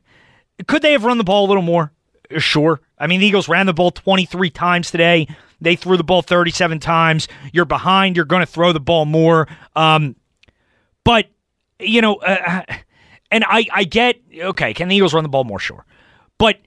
[0.59, 1.93] I, could they have run the ball a little more?
[2.39, 2.81] Sure.
[2.99, 5.27] I mean, the Eagles ran the ball 23 times today.
[5.61, 7.29] They threw the ball 37 times.
[7.53, 8.17] You're behind.
[8.17, 9.47] You're going to throw the ball more.
[9.77, 10.17] Um,
[11.05, 11.27] but
[11.79, 12.63] you know, uh,
[13.31, 14.73] and I, I get okay.
[14.73, 15.59] Can the Eagles run the ball more?
[15.59, 15.85] Sure,
[16.37, 16.57] but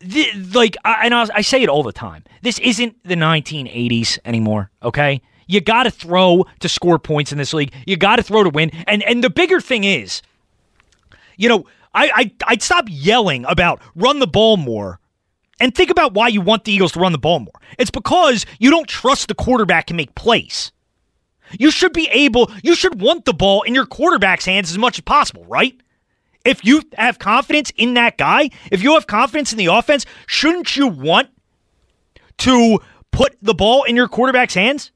[0.00, 2.24] the, like, I, and I, I say it all the time.
[2.42, 4.70] This isn't the 1980s anymore.
[4.82, 7.72] Okay, you got to throw to score points in this league.
[7.86, 8.70] You got to throw to win.
[8.86, 10.22] And and the bigger thing is,
[11.36, 15.00] you know, I, I I'd stop yelling about run the ball more.
[15.60, 17.60] And think about why you want the Eagles to run the ball more.
[17.78, 20.70] It's because you don't trust the quarterback can make plays.
[21.58, 24.98] You should be able, you should want the ball in your quarterback's hands as much
[24.98, 25.78] as possible, right?
[26.44, 30.76] If you have confidence in that guy, if you have confidence in the offense, shouldn't
[30.76, 31.28] you want
[32.38, 32.78] to
[33.10, 34.92] put the ball in your quarterback's hands?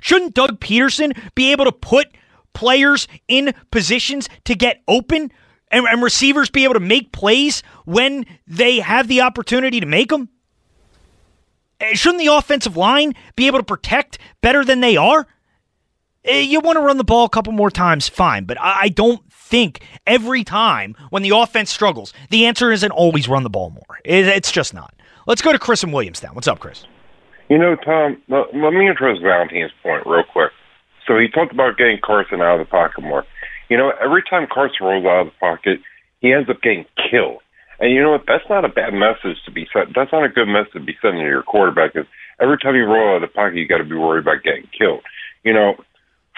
[0.00, 2.08] Shouldn't Doug Pederson be able to put
[2.52, 5.32] players in positions to get open
[5.70, 10.10] and, and receivers be able to make plays when they have the opportunity to make
[10.10, 10.28] them?
[11.80, 15.26] Eh, shouldn't the offensive line be able to protect better than they are?
[16.26, 19.22] Eh, you want to run the ball a couple more times, fine, but I don't
[19.32, 24.00] think every time when the offense struggles, the answer isn't always run the ball more.
[24.04, 24.92] It's just not.
[25.26, 26.34] Let's go to Chris and Williamstown.
[26.34, 26.84] What's up, Chris?
[27.48, 30.50] You know, Tom, let me address Valentine's point real quick.
[31.06, 33.24] So he talked about getting Carson out of the pocket more.
[33.68, 35.78] You know, every time Carson rolls out of the pocket,
[36.20, 37.40] he ends up getting killed.
[37.78, 38.24] And you know what?
[38.26, 39.94] That's not a bad message to be sent.
[39.94, 41.92] That's not a good message to be sending to your quarterback.
[41.92, 42.08] Because
[42.40, 44.68] every time you roll out of the pocket, you got to be worried about getting
[44.76, 45.02] killed.
[45.44, 45.76] You know,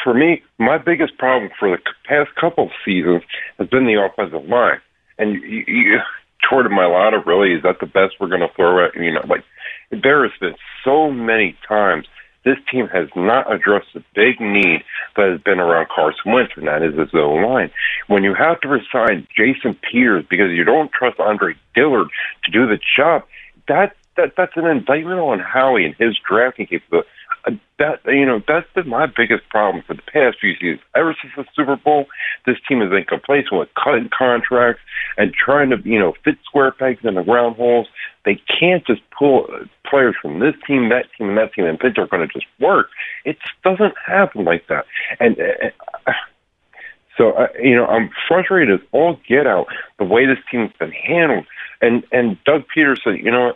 [0.03, 3.23] for me, my biggest problem for the past couple of seasons
[3.59, 4.81] has been the offensive line.
[5.19, 5.99] And you, you,
[6.49, 8.95] Jordan Mailata, really, is that the best we're going to throw at?
[8.95, 9.45] You know, like
[9.91, 12.07] there has been so many times
[12.45, 14.85] this team has not addressed the big need
[15.17, 17.71] that has been around Carson Wentz, and that is his O line.
[18.07, 22.09] When you have to resign Jason Peters because you don't trust Andre Dillard
[22.45, 23.25] to do the job,
[23.67, 27.09] that that that's an indictment on Howie and his drafting capability.
[27.49, 30.81] Uh, that you know that's been my biggest problem for the past few seasons.
[30.95, 32.07] Ever since the Super Bowl,
[32.45, 34.83] this team has been complacent with cutting contracts
[35.17, 37.87] and trying to you know fit square pegs in the round holes.
[38.25, 39.47] They can't just pull
[39.89, 42.47] players from this team, that team, and that team, and think they're going to just
[42.61, 42.89] work.
[43.25, 44.85] It just doesn't happen like that.
[45.21, 46.13] And uh,
[47.17, 49.67] so, uh, you know, I'm frustrated as all get out
[49.99, 51.47] the way this team's been handled.
[51.81, 53.55] And and Doug Pederson, you know,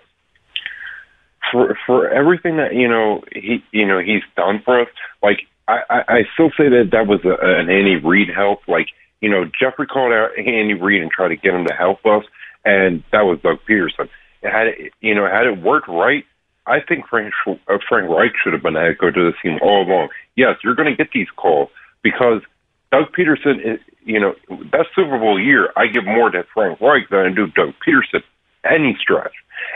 [1.51, 4.89] for for everything that you know he you know he's done for us,
[5.23, 8.61] like I I, I still say that that was a, an Andy Reid help.
[8.69, 8.89] Like
[9.21, 12.25] you know, Jeffrey called out Andy Reid and tried to get him to help us,
[12.65, 14.09] and that was Doug Pederson
[14.43, 16.25] had it, you know, had it worked right,
[16.67, 19.83] I think Frank uh, Frank Reich should have been head coach of the team all
[19.83, 20.09] along.
[20.37, 21.69] Yes, you're going to get these calls
[22.03, 22.43] because
[22.91, 27.09] Doug Pederson is, you know, that Super Bowl year, I give more to Frank Reich
[27.11, 28.23] than I do Doug Pederson
[28.69, 29.35] any stretch.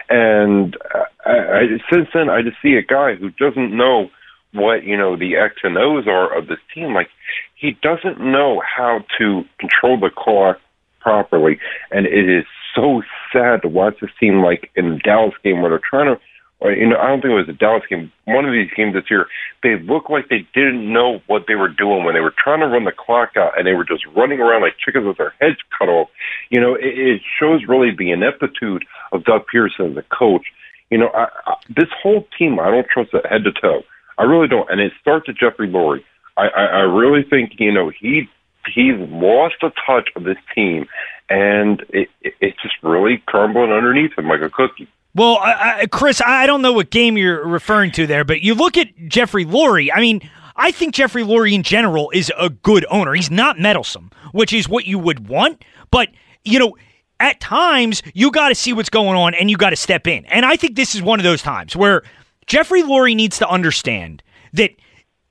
[0.08, 4.10] And uh, I, I, since then, I just see a guy who doesn't know
[4.52, 6.94] what you know the X and O's are of this team.
[6.94, 7.08] Like
[7.54, 10.58] he doesn't know how to control the clock
[11.00, 11.58] properly,
[11.90, 12.44] and it is
[12.74, 16.20] so sad to watch this team like in the Dallas game where they're trying to.
[16.58, 18.10] Or, you know, I don't think it was a Dallas game.
[18.24, 19.26] One of these games this year,
[19.62, 22.66] they looked like they didn't know what they were doing when they were trying to
[22.66, 25.58] run the clock out, and they were just running around like chickens with their heads
[25.78, 26.08] cut off.
[26.50, 30.46] You know, it, it shows really the ineptitude of Doug Pederson as a coach.
[30.90, 33.82] You know, I, I, this whole team, I don't trust it head to toe.
[34.18, 34.70] I really don't.
[34.70, 36.04] And it starts with Jeffrey Lurie.
[36.38, 38.28] I, I, I really think you know he
[38.74, 40.86] he's lost a touch of this team,
[41.28, 44.88] and it, it, it's just really crumbling underneath him like a cookie.
[45.16, 48.54] Well, I, I, Chris, I don't know what game you're referring to there, but you
[48.54, 49.88] look at Jeffrey Lurie.
[49.92, 53.14] I mean, I think Jeffrey Lurie in general is a good owner.
[53.14, 55.64] He's not meddlesome, which is what you would want.
[55.90, 56.10] But
[56.44, 56.76] you know,
[57.18, 60.26] at times you got to see what's going on and you got to step in.
[60.26, 62.02] And I think this is one of those times where
[62.46, 64.72] Jeffrey Lurie needs to understand that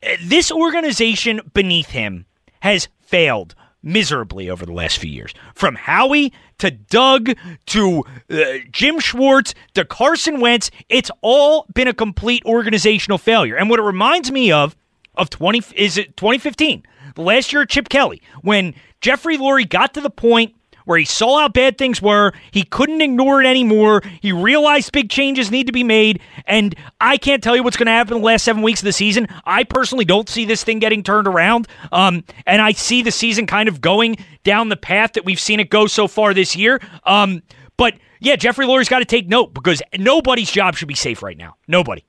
[0.01, 2.25] uh, this organization beneath him
[2.61, 5.31] has failed miserably over the last few years.
[5.53, 7.31] From Howie to Doug
[7.67, 13.55] to uh, Jim Schwartz to Carson Wentz, it's all been a complete organizational failure.
[13.55, 14.75] And what it reminds me of
[15.15, 16.83] of 20 is it 2015,
[17.15, 20.54] the last year of Chip Kelly, when Jeffrey Lurie got to the point
[20.85, 22.31] where he saw how bad things were.
[22.51, 24.01] He couldn't ignore it anymore.
[24.21, 26.21] He realized big changes need to be made.
[26.45, 28.85] And I can't tell you what's going to happen in the last seven weeks of
[28.85, 29.27] the season.
[29.45, 31.67] I personally don't see this thing getting turned around.
[31.91, 35.59] Um, and I see the season kind of going down the path that we've seen
[35.59, 36.79] it go so far this year.
[37.05, 37.43] Um,
[37.77, 41.37] but yeah, Jeffrey Lurie's got to take note because nobody's job should be safe right
[41.37, 41.55] now.
[41.67, 42.03] Nobody.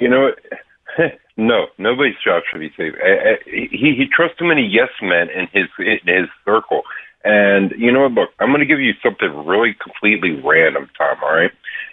[0.00, 0.30] You know,
[1.36, 2.94] no, nobody's job should be safe.
[3.46, 6.82] He he trusts too many yes men in his in his circle.
[7.24, 8.12] And you know what?
[8.12, 11.18] Look, I'm going to give you something really completely random, Tom.
[11.22, 11.52] All right.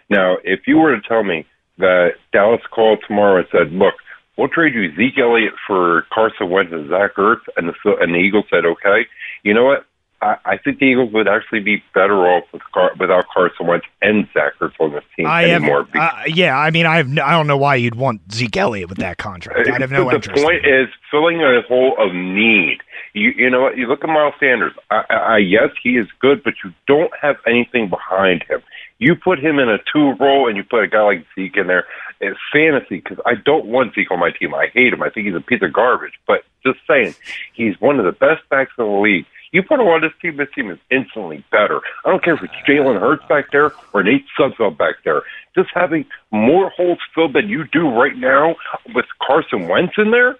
[0.09, 1.45] Now, if you were to tell me
[1.77, 3.93] that Dallas called tomorrow and said, "Look,
[4.37, 8.19] we'll trade you Zeke Elliott for Carson Wentz and Zach Ertz," and the and the
[8.19, 9.05] Eagles said, "Okay,"
[9.43, 9.85] you know what?
[10.21, 13.85] I, I think the Eagles would actually be better off with Car- without Carson Wentz
[14.01, 15.87] and Zach Ertz on this team I anymore.
[15.93, 18.57] Have, uh, yeah, I mean, I have no, I don't know why you'd want Zeke
[18.57, 19.67] Elliott with that contract.
[19.69, 20.35] I have no the interest.
[20.35, 22.79] The point in is filling a hole of need.
[23.13, 23.77] You you know what?
[23.77, 24.73] You look at Miles Sanders.
[24.91, 28.61] I, I, yes, he is good, but you don't have anything behind him.
[28.99, 31.67] You put him in a two role, and you put a guy like Zeke in
[31.67, 31.85] there.
[32.19, 34.53] It's fantasy because I don't want Zeke on my team.
[34.53, 35.01] I hate him.
[35.01, 36.19] I think he's a piece of garbage.
[36.27, 37.15] But just saying,
[37.53, 39.25] he's one of the best backs in the league.
[39.51, 41.81] You put him on this team, this team is instantly better.
[42.05, 45.23] I don't care if it's Jalen Hurts back there or Nate Sudfeld back there.
[45.55, 48.55] Just having more holes filled than you do right now
[48.93, 50.35] with Carson Wentz in there,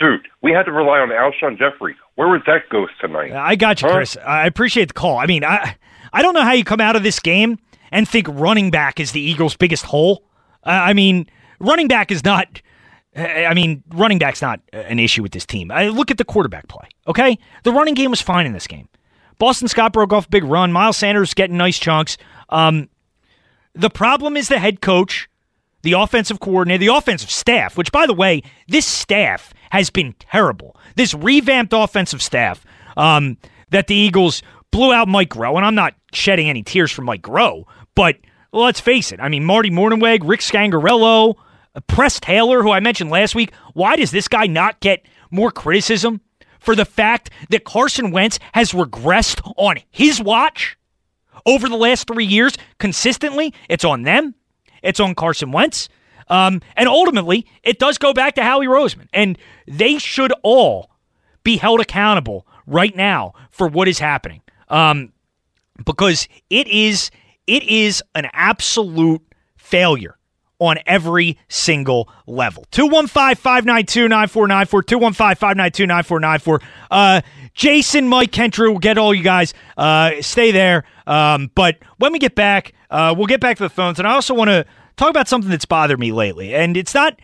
[0.00, 0.26] dude.
[0.42, 1.94] We had to rely on Alshon Jeffery.
[2.14, 3.32] Where was that ghost tonight?
[3.32, 3.94] I got you, Huh?
[3.96, 4.16] Chris.
[4.26, 5.18] I appreciate the call.
[5.18, 5.76] I mean, I
[6.12, 7.58] I don't know how you come out of this game
[7.92, 10.24] and think running back is the Eagles' biggest hole.
[10.64, 11.26] Uh, I mean,
[11.60, 12.62] running back is not.
[13.16, 15.70] I mean, running back's not an issue with this team.
[15.70, 16.88] I look at the quarterback play.
[17.06, 18.88] Okay, the running game was fine in this game.
[19.38, 20.72] Boston Scott broke off a big run.
[20.72, 22.16] Miles Sanders getting nice chunks.
[22.48, 22.88] Um,
[23.74, 25.28] the problem is the head coach,
[25.82, 27.76] the offensive coordinator, the offensive staff.
[27.76, 30.76] Which, by the way, this staff has been terrible.
[30.96, 32.64] This revamped offensive staff
[32.96, 33.36] um,
[33.70, 37.22] that the Eagles blew out Mike Groh, and I'm not shedding any tears for Mike
[37.22, 38.16] Groh, but
[38.52, 39.20] let's face it.
[39.20, 41.36] I mean, Marty Mornhinweg, Rick Scangarello,
[41.86, 43.52] Press Taylor, who I mentioned last week.
[43.74, 46.20] Why does this guy not get more criticism
[46.60, 50.76] for the fact that Carson Wentz has regressed on his watch
[51.46, 53.54] over the last three years consistently?
[53.68, 54.34] It's on them.
[54.82, 55.88] It's on Carson Wentz.
[56.28, 59.08] Um, and ultimately, it does go back to Howie Roseman.
[59.12, 60.90] And they should all
[61.42, 64.42] be held accountable right now for what is happening.
[64.68, 65.12] Um,
[65.84, 67.10] because it is
[67.46, 69.22] it is an absolute
[69.56, 70.17] failure
[70.58, 72.64] on every single level.
[72.72, 76.62] 215-592-9494, 215-592-9494.
[76.90, 77.20] Uh,
[77.54, 79.54] Jason, Mike, Kentru, we'll get all you guys.
[79.76, 80.84] Uh, stay there.
[81.06, 83.98] Um, but when we get back, uh, we'll get back to the phones.
[83.98, 84.64] And I also want to
[84.96, 86.54] talk about something that's bothered me lately.
[86.54, 87.18] And it's not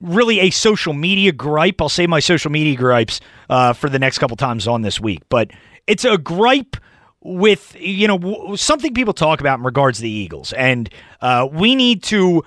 [0.00, 1.80] really a social media gripe.
[1.80, 5.22] I'll save my social media gripes uh, for the next couple times on this week.
[5.28, 5.50] But
[5.86, 6.76] it's a gripe
[7.22, 10.88] with you know w- something people talk about in regards to the Eagles, and
[11.20, 12.42] uh, we need to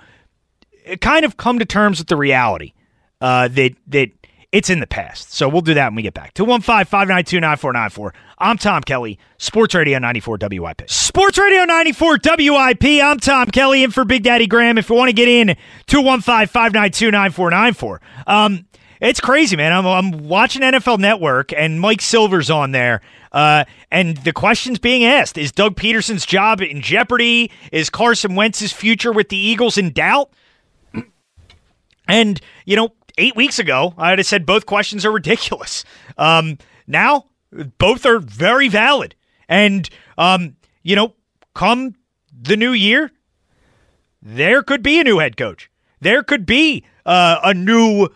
[1.00, 2.72] kind of come to terms with the reality
[3.20, 4.10] uh, that that
[4.52, 5.32] it's in the past.
[5.32, 6.32] So we'll do that when we get back.
[6.34, 8.12] 215-592-9494.
[8.38, 10.88] I'm Tom Kelly, Sports Radio 94 WIP.
[10.88, 12.84] Sports Radio 94 WIP.
[13.02, 14.78] I'm Tom Kelly in for Big Daddy Graham.
[14.78, 15.56] If you want to get in,
[15.88, 17.98] 215-592-9494.
[18.28, 18.66] Um,
[19.00, 19.72] it's crazy, man.
[19.72, 23.00] I'm, I'm watching NFL Network and Mike Silver's on there.
[23.32, 27.50] Uh, and the question's being asked Is Doug Pederson's job in jeopardy?
[27.72, 30.30] Is Carson Wentz's future with the Eagles in doubt?
[32.08, 35.84] And, you know, eight weeks ago, I'd have said both questions are ridiculous.
[36.18, 37.26] Um, now,
[37.78, 39.14] both are very valid.
[39.48, 39.88] And,
[40.18, 41.14] um, you know,
[41.54, 41.94] come
[42.32, 43.10] the new year,
[44.22, 45.70] there could be a new head coach.
[46.00, 48.08] There could be uh, a new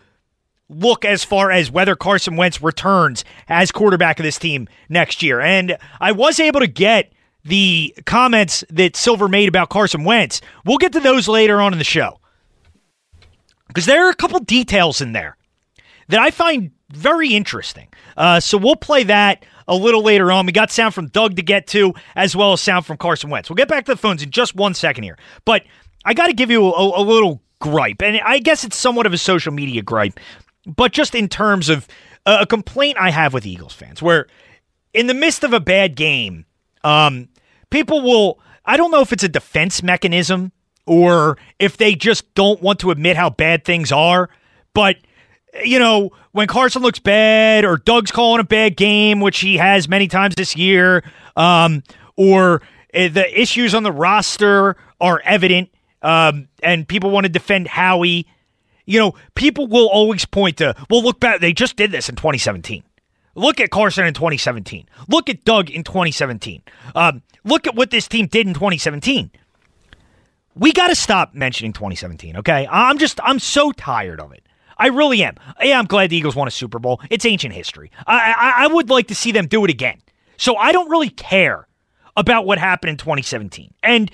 [0.69, 5.41] look as far as whether Carson Wentz returns as quarterback of this team next year.
[5.41, 7.11] And I was able to get
[7.43, 10.41] the comments that Silver made about Carson Wentz.
[10.65, 12.19] We'll get to those later on in the show
[13.69, 15.37] because there are a couple details in there
[16.09, 17.87] that I find very interesting.
[18.17, 20.45] Uh, so we'll play that a little later on.
[20.45, 23.49] We got sound from Doug to get to, as well as sound from Carson Wentz.
[23.49, 25.17] We'll get back to the phones in just one second here.
[25.45, 25.63] But
[26.03, 29.13] I got to give you a, a little gripe, and I guess it's somewhat of
[29.13, 30.19] a social media gripe,
[30.65, 31.87] but just in terms of
[32.25, 34.27] a, complaint I have with Eagles fans, where
[34.93, 36.45] in the midst of a bad game,
[36.83, 37.29] um,
[37.69, 38.39] people will.
[38.65, 40.51] I don't know if it's a defense mechanism
[40.89, 44.27] or if they just don't want to admit how bad things are,
[44.73, 44.97] but
[45.63, 49.87] you know, when Carson looks bad or Doug's calling a bad game, which he has
[49.87, 51.03] many times this year,
[51.35, 51.83] um,
[52.15, 52.63] or
[52.93, 55.69] uh, the issues on the roster are evident,
[56.01, 58.25] um, and people want to defend Howie,
[58.85, 62.15] you know, people will always point to, well, look back, they just did this in
[62.15, 62.83] 2017.
[63.35, 64.87] Look at Carson in 2017.
[65.07, 66.63] Look at Doug in 2017.
[66.95, 69.29] Um, look at what this team did in 2017
[70.55, 72.67] we got to stop mentioning 2017, okay?
[72.69, 74.43] I'm just, I'm so tired of it.
[74.77, 75.35] I really am.
[75.61, 77.01] Yeah, I'm glad the Eagles won a Super Bowl.
[77.09, 77.91] It's ancient history.
[78.07, 80.01] I, I, I would like to see them do it again.
[80.37, 81.67] So I don't really care
[82.15, 83.73] about what happened in 2017.
[83.83, 84.09] And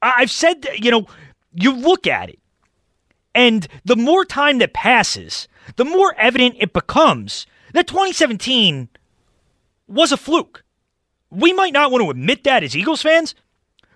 [0.00, 1.06] I've said, that, you know,
[1.52, 2.38] you look at it,
[3.34, 8.88] and the more time that passes, the more evident it becomes that 2017
[9.88, 10.64] was a fluke.
[11.30, 13.34] We might not want to admit that as Eagles fans,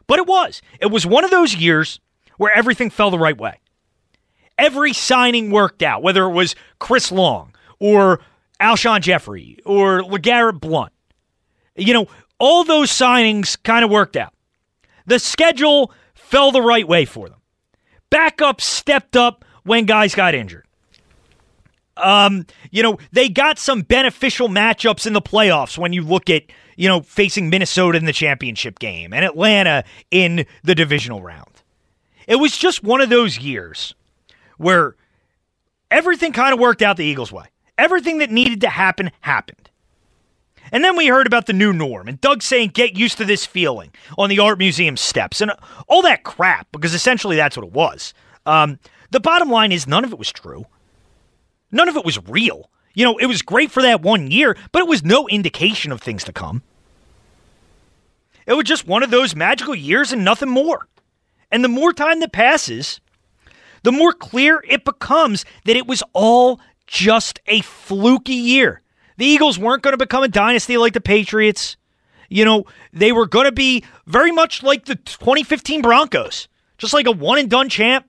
[0.08, 0.60] but it was.
[0.80, 2.00] It was one of those years
[2.38, 3.60] where everything fell the right way.
[4.58, 8.20] Every signing worked out, whether it was Chris Long or
[8.60, 10.92] Alshon Jeffery or LeGarrette Blunt.
[11.76, 12.08] You know,
[12.40, 14.34] all those signings kind of worked out.
[15.06, 17.38] The schedule fell the right way for them.
[18.10, 20.66] Backup stepped up when guys got injured.
[21.96, 26.44] Um, you know, they got some beneficial matchups in the playoffs when you look at,
[26.78, 31.50] you know, facing Minnesota in the championship game and Atlanta in the divisional round.
[32.28, 33.96] It was just one of those years
[34.58, 34.94] where
[35.90, 37.46] everything kind of worked out the Eagles' way.
[37.76, 39.70] Everything that needed to happen happened.
[40.70, 43.44] And then we heard about the new norm and Doug saying, get used to this
[43.44, 45.50] feeling on the art museum steps and
[45.88, 48.14] all that crap, because essentially that's what it was.
[48.46, 48.78] Um,
[49.10, 50.64] the bottom line is none of it was true.
[51.72, 52.70] None of it was real.
[52.94, 56.00] You know, it was great for that one year, but it was no indication of
[56.00, 56.62] things to come.
[58.48, 60.88] It was just one of those magical years and nothing more.
[61.50, 62.98] And the more time that passes,
[63.82, 68.80] the more clear it becomes that it was all just a fluky year.
[69.18, 71.76] The Eagles weren't going to become a dynasty like the Patriots.
[72.30, 77.06] You know, they were going to be very much like the 2015 Broncos, just like
[77.06, 78.06] a one and done champ.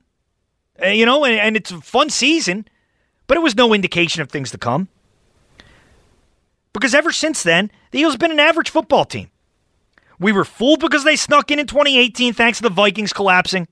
[0.81, 2.65] Uh, you know, and, and it's a fun season,
[3.27, 4.87] but it was no indication of things to come.
[6.71, 9.29] Because ever since then, the Eagles have been an average football team.
[10.19, 13.67] We were fooled because they snuck in in 2018 thanks to the Vikings collapsing.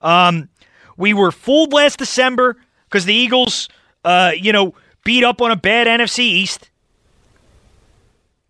[0.00, 0.48] Um,
[0.96, 3.68] we were fooled last December because the Eagles,
[4.04, 4.74] uh, you know,
[5.04, 6.70] beat up on a bad NFC East.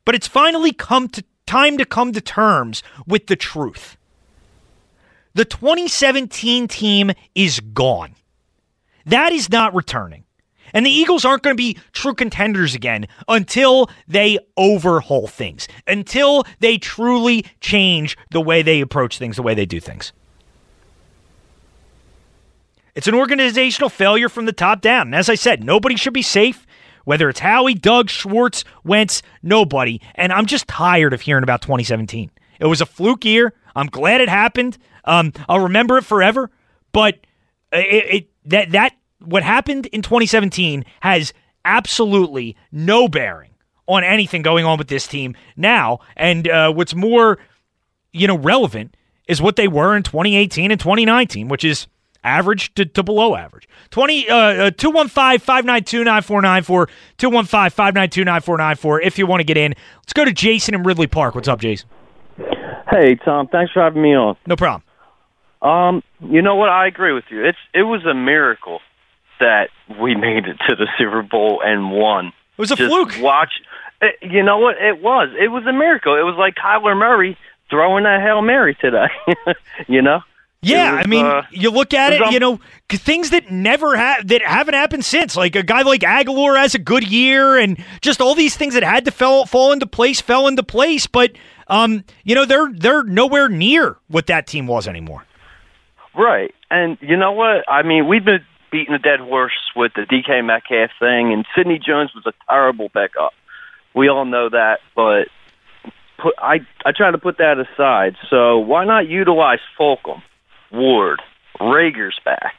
[0.04, 3.96] But it's finally come to time to come to terms with the truth.
[5.34, 8.14] The 2017 team is gone.
[9.06, 10.24] That is not returning.
[10.72, 16.44] And the Eagles aren't going to be true contenders again until they overhaul things, until
[16.60, 20.12] they truly change the way they approach things, the way they do things.
[22.94, 25.08] It's an organizational failure from the top down.
[25.08, 26.66] And as I said, nobody should be safe,
[27.04, 30.00] whether it's Howie, Doug, Schwartz, Wentz, nobody.
[30.16, 32.30] And I'm just tired of hearing about 2017.
[32.58, 33.52] It was a fluke year.
[33.76, 34.78] I'm glad it happened.
[35.04, 36.50] Um, I'll remember it forever.
[36.90, 37.20] But
[37.72, 41.32] it, it that that what happened in 2017 has
[41.64, 43.50] absolutely no bearing
[43.86, 46.00] on anything going on with this team now.
[46.16, 47.38] And uh, what's more,
[48.12, 48.96] you know, relevant
[49.26, 51.86] is what they were in 2018 and 2019, which is
[52.24, 53.68] average to, to below average.
[53.90, 56.88] 20 uh 215-592-9494
[57.18, 59.74] 215-592-9494 if you want to get in.
[59.98, 61.34] Let's go to Jason in Ridley Park.
[61.34, 61.88] What's up, Jason?
[62.90, 64.36] Hey, Tom, thanks for having me on.
[64.46, 64.82] No problem.
[65.60, 66.68] Um, you know what?
[66.68, 67.44] I agree with you.
[67.44, 68.80] It's it was a miracle
[69.40, 69.70] that
[70.00, 72.26] we made it to the Super Bowl and won.
[72.28, 73.14] It was a Just fluke.
[73.20, 73.52] Watch.
[74.00, 74.76] It, you know what?
[74.80, 75.28] It was.
[75.38, 76.14] It was a miracle.
[76.14, 77.36] It was like Kyler Murray
[77.70, 79.08] throwing a hail mary today.
[79.88, 80.20] you know.
[80.60, 82.58] Yeah, was, I mean, uh, you look at it it, um, you know,
[82.88, 85.36] things that never have that haven't happened since.
[85.36, 88.82] Like a guy like Agholor has a good year, and just all these things that
[88.82, 91.06] had to fell, fall into place fell into place.
[91.06, 91.32] But
[91.68, 95.24] um, you know, they're they're nowhere near what that team was anymore.
[96.16, 96.52] Right.
[96.70, 97.64] And you know what?
[97.68, 101.78] I mean, we've been beating a dead horse with the DK Metcalf thing, and Sidney
[101.78, 103.32] Jones was a terrible pickup.
[103.94, 105.28] We all know that, but
[106.18, 108.16] put, I I try to put that aside.
[108.30, 110.22] So why not utilize Fulgham,
[110.72, 111.20] Ward,
[111.60, 112.58] Reagor's back?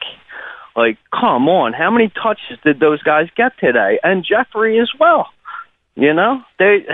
[0.76, 3.98] Like, come on, how many touches did those guys get today?
[4.02, 5.28] And Jeffery as well.
[5.96, 6.86] You know, they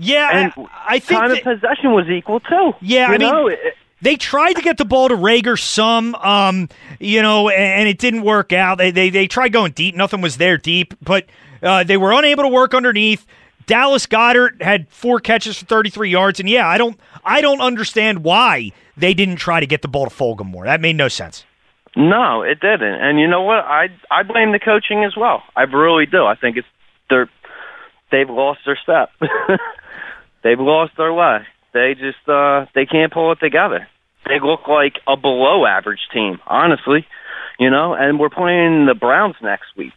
[0.00, 2.72] Yeah, and I, I think time that- of possession was equal too.
[2.80, 6.14] Yeah, You I mean, know, it- they tried to get the ball to Reagor some,
[6.16, 6.68] um,
[7.00, 8.78] you know, and, and it didn't work out.
[8.78, 11.26] They, they they tried going deep, nothing was there deep, but
[11.62, 13.26] uh, they were unable to work underneath.
[13.66, 18.24] Dallas Goedert had four catches for 33 yards, and yeah, I don't I don't understand
[18.24, 20.64] why they didn't try to get the ball to Fulgham more.
[20.64, 21.44] That made no sense.
[21.96, 23.00] No, it didn't.
[23.00, 23.64] And you know what?
[23.64, 25.42] I I blame the coaching as well.
[25.56, 26.24] I really do.
[26.24, 26.68] I think it's
[27.10, 27.28] they're
[28.10, 29.10] they've lost their step.
[30.42, 31.40] they've lost their way.
[31.78, 33.86] They just uh they can't pull it together.
[34.26, 37.06] They look like a below average team, honestly.
[37.60, 39.92] You know, and we're playing the Browns next week.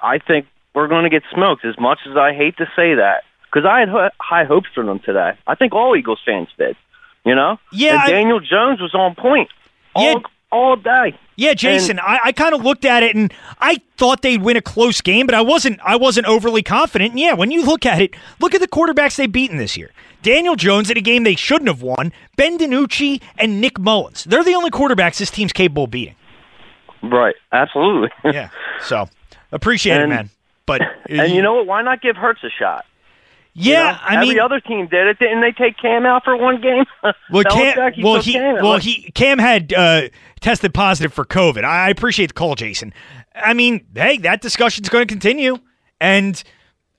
[0.00, 3.22] I think we're going to get smoked as much as I hate to say that
[3.44, 5.32] because I had h- high hopes for them today.
[5.46, 6.76] I think all Eagles fans did.
[7.24, 7.58] You know?
[7.72, 9.48] Yeah, And I- Daniel Jones was on point
[9.94, 10.14] all Yeah.
[10.52, 11.18] all day.
[11.36, 14.62] Yeah, Jason, I, I kind of looked at it and I thought they'd win a
[14.62, 17.12] close game, but I wasn't I wasn't overly confident.
[17.12, 19.90] And yeah, when you look at it, look at the quarterbacks they've beaten this year.
[20.24, 24.24] Daniel Jones in a game they shouldn't have won, Ben DiNucci and Nick Mullens.
[24.24, 26.16] They're the only quarterbacks this team's capable of beating.
[27.02, 28.08] Right, absolutely.
[28.24, 28.48] Yeah.
[28.80, 29.08] So
[29.52, 30.30] appreciate And- it, man.
[30.66, 31.66] But and you know what?
[31.66, 32.86] Why not give Hurts a shot?
[33.52, 33.98] You yeah, know?
[34.02, 35.18] I every mean, other team did it.
[35.18, 36.84] Didn't they take Cam out for one game?
[37.30, 40.08] well, Cam, he well, he, Cam well, he, Cam had uh,
[40.40, 41.64] tested positive for COVID.
[41.64, 42.92] I appreciate the call, Jason.
[43.34, 45.58] I mean, hey, that discussion's going to continue,
[46.00, 46.42] and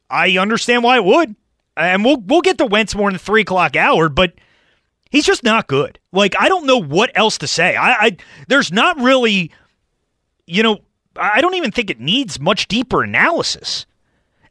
[0.09, 1.35] I understand why it would.
[1.77, 4.33] And we'll we'll get to Wentz more in the three o'clock hour, but
[5.09, 5.99] he's just not good.
[6.11, 7.75] Like I don't know what else to say.
[7.75, 8.17] I, I
[8.47, 9.51] there's not really,
[10.47, 10.79] you know,
[11.17, 13.85] I don't even think it needs much deeper analysis.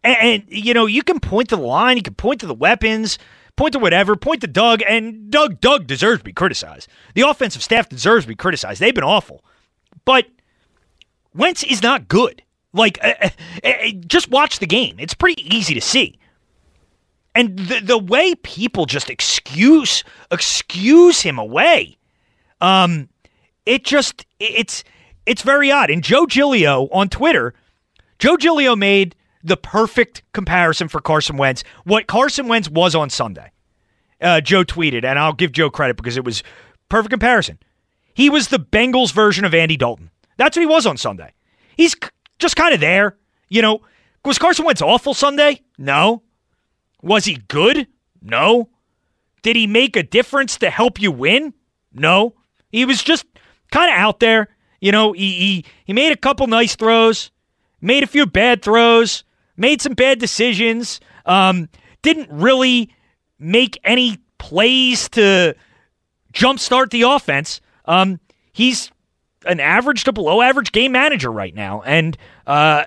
[0.02, 2.54] And, and, you know, you can point to the line, you can point to the
[2.54, 3.18] weapons,
[3.56, 6.88] point to whatever, point to Doug, and Doug Doug deserves to be criticized.
[7.14, 8.80] The offensive staff deserves to be criticized.
[8.80, 9.42] They've been awful,
[10.04, 10.26] but
[11.34, 12.42] Wentz is not good.
[12.72, 13.28] Like, uh, uh,
[13.64, 14.96] uh, just watch the game.
[14.98, 16.18] It's pretty easy to see.
[17.34, 21.96] And the the way people just excuse excuse him away,
[22.60, 23.08] um,
[23.66, 24.84] it just it's
[25.26, 25.90] it's very odd.
[25.90, 27.54] And Joe Giglio on Twitter,
[28.18, 31.64] Joe Giglio made the perfect comparison for Carson Wentz.
[31.84, 33.50] What Carson Wentz was on Sunday.
[34.20, 36.42] Uh, Joe tweeted, and I'll give Joe credit because it was
[36.88, 37.58] perfect comparison.
[38.14, 40.10] He was the Bengals version of Andy Dalton.
[40.36, 41.32] That's what he was on Sunday.
[41.76, 42.08] He's c-
[42.38, 43.16] just kind of there.
[43.48, 43.82] You know,
[44.24, 45.60] was Carson Wentz awful Sunday?
[45.76, 46.22] No.
[47.04, 47.86] Was he good?
[48.22, 48.70] No.
[49.42, 51.52] Did he make a difference to help you win?
[51.92, 52.34] No.
[52.72, 53.26] He was just
[53.70, 54.48] kind of out there.
[54.80, 57.30] You know, he, he he made a couple nice throws,
[57.80, 59.22] made a few bad throws,
[59.56, 60.98] made some bad decisions.
[61.26, 61.68] Um,
[62.00, 62.90] didn't really
[63.38, 65.54] make any plays to
[66.32, 67.60] jumpstart the offense.
[67.84, 68.18] Um,
[68.52, 68.90] he's
[69.46, 72.84] an average to below average game manager right now, and uh,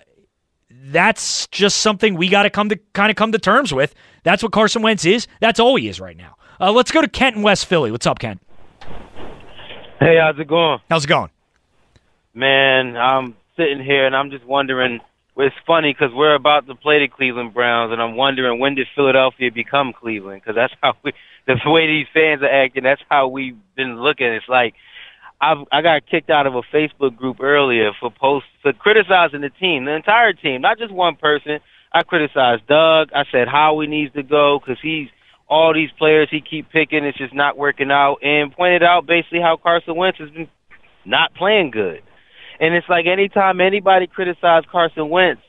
[0.91, 3.93] that's just something we got to come to kind of come to terms with.
[4.23, 5.27] That's what Carson Wentz is.
[5.41, 6.35] That's all he is right now.
[6.59, 7.91] Uh, let's go to Kent in West Philly.
[7.91, 8.41] What's up, Kent?
[9.99, 10.79] Hey, how's it going?
[10.89, 11.29] How's it going?
[12.33, 14.99] Man, I'm sitting here and I'm just wondering.
[15.39, 18.87] It's funny because we're about to play the Cleveland Browns, and I'm wondering when did
[18.95, 20.41] Philadelphia become Cleveland?
[20.41, 21.13] Because that's how we,
[21.47, 22.83] the way these fans are acting.
[22.83, 24.27] That's how we've been looking.
[24.27, 24.73] It's like
[25.39, 29.49] I've, I got kicked out of a Facebook group earlier for post for criticizing the
[29.49, 31.59] team, the entire team, not just one person.
[31.93, 33.11] I criticized Doug.
[33.13, 35.09] I said Howie needs to go because he's
[35.47, 37.05] all these players he keep picking.
[37.05, 40.49] It's just not working out, and pointed out basically how Carson Wentz has been
[41.05, 42.01] not playing good.
[42.59, 45.41] And it's like anytime anybody criticizes Carson Wentz,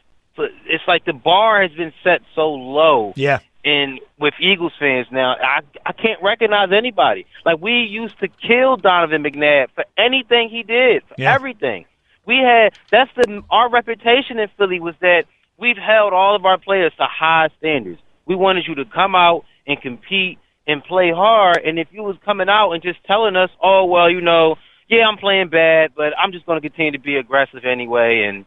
[0.66, 3.12] it's like the bar has been set so low.
[3.16, 3.41] Yeah.
[3.64, 7.26] And with Eagles fans now, I I can't recognize anybody.
[7.44, 11.34] Like we used to kill Donovan McNabb for anything he did, for Yeah.
[11.34, 11.84] everything.
[12.24, 15.24] We had that's the our reputation in Philly was that
[15.59, 18.00] we've held all of our players to high standards.
[18.26, 21.59] We wanted you to come out and compete and play hard.
[21.64, 24.56] And if you was coming out and just telling us, oh well, you know,
[24.88, 28.22] yeah, I'm playing bad, but I'm just going to continue to be aggressive anyway.
[28.22, 28.44] And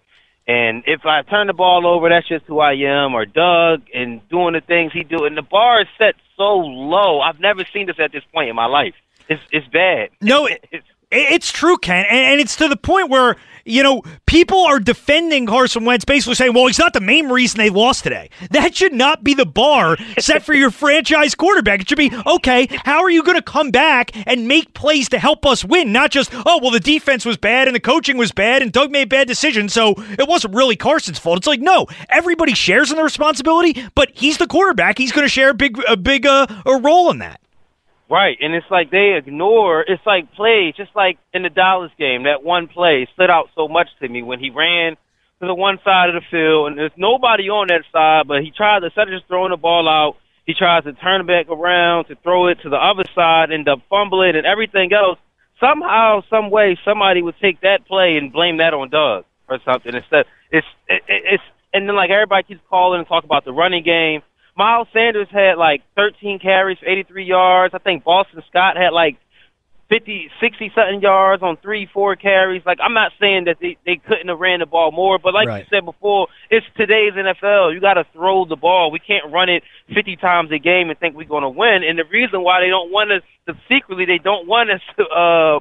[0.48, 3.14] and if I turn the ball over, that's just who I am.
[3.14, 7.22] Or Doug and doing the things he do, and the bar is set so low.
[7.22, 8.96] I've never seen this at this point in my life.
[9.30, 10.10] It's it's bad.
[10.20, 10.88] No, it, it's
[11.52, 13.36] true, Ken, and, and it's to the point where
[13.66, 17.58] you know people are defending Carson Wentz, basically saying, "Well, he's not the main reason
[17.58, 21.82] they lost today." That should not be the bar set for your franchise quarterback.
[21.82, 25.20] It should be, okay, how are you going to come back and make plays to
[25.20, 25.92] help us win?
[25.92, 28.92] Not just, oh, well, the defense was bad and the coaching was bad and Doug
[28.92, 31.38] made bad decisions, so it wasn't really Carson's fault.
[31.38, 34.98] It's like, no, everybody shares in the responsibility, but he's the quarterback.
[34.98, 37.42] He's going to share a big, a big, uh, a role in that.
[38.12, 39.86] Right, and it's like they ignore.
[39.88, 42.24] It's like plays, just like in the Dallas game.
[42.24, 44.98] That one play stood out so much to me when he ran
[45.40, 48.52] to the one side of the field, and there's nobody on that side, but he
[48.52, 52.06] tries instead of just throwing the ball out, he tries to turn it back around
[52.08, 55.18] to throw it to the other side, end up fumbling and everything else.
[55.62, 59.96] Somehow, some way, somebody would take that play and blame that on Doug or something
[59.96, 60.26] instead.
[60.52, 61.44] It's it, it's
[61.74, 64.22] and then like everybody keeps calling and talk about the running game.
[64.58, 67.74] Miles Sanders had like 13 carries 83 yards.
[67.74, 69.18] I think Boston Scott had like
[69.90, 72.62] 50, 60 something yards on three, four carries.
[72.66, 75.48] Like I'm not saying that they they couldn't have ran the ball more, but like
[75.48, 75.66] Right.
[75.66, 77.74] you said before, it's today's NFL.
[77.74, 78.90] You got to throw the ball.
[78.92, 81.84] We can't run it 50 times a game and think we're going to win.
[81.84, 85.04] And the reason why they don't want us to secretly they don't want us to
[85.06, 85.60] uh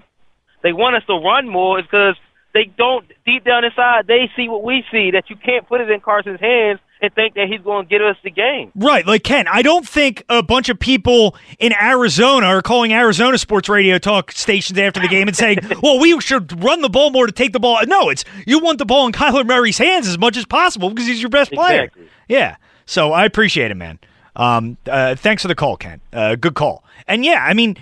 [0.62, 2.14] they want us to run more is because
[2.53, 5.90] they don't deep down inside they see what we see that you can't put it
[5.90, 8.70] in Carson's hands and think that he's going to get us the game.
[8.74, 13.38] Right, like Ken, I don't think a bunch of people in Arizona are calling Arizona
[13.38, 17.11] sports radio talk stations after the game and saying, "Well, we should run the ball
[17.11, 20.09] more to take the ball." No, it's you want the ball in Kyler Murray's hands
[20.09, 21.84] as much as possible because he's your best player.
[21.84, 22.09] Exactly.
[22.28, 23.98] Yeah, so I appreciate it, man.
[24.36, 26.01] Um, uh, thanks for the call, Ken.
[26.12, 26.84] Uh, good call.
[27.09, 27.76] And yeah, I mean,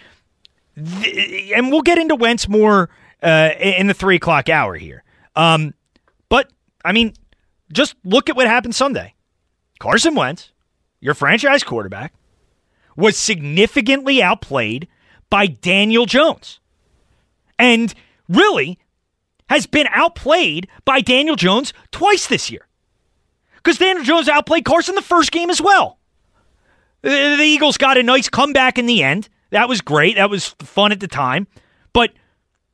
[0.77, 2.89] th- and we'll get into Wentz more
[3.23, 5.05] uh, in the three o'clock hour here.
[5.37, 5.75] Um,
[6.29, 6.51] but
[6.85, 7.15] I mean,
[7.73, 9.15] just look at what happened Sunday.
[9.79, 10.53] Carson Wentz,
[11.01, 12.13] your franchise quarterback,
[12.97, 14.89] was significantly outplayed
[15.31, 16.61] by Daniel Jones.
[17.59, 17.95] And
[18.29, 18.79] really
[19.49, 22.67] has been outplayed by Daniel Jones twice this year.
[23.57, 25.99] Because Daniel Jones outplayed Carson the first game as well.
[27.03, 29.29] The the Eagles got a nice comeback in the end.
[29.51, 30.17] That was great.
[30.17, 31.47] That was fun at the time.
[31.93, 32.13] But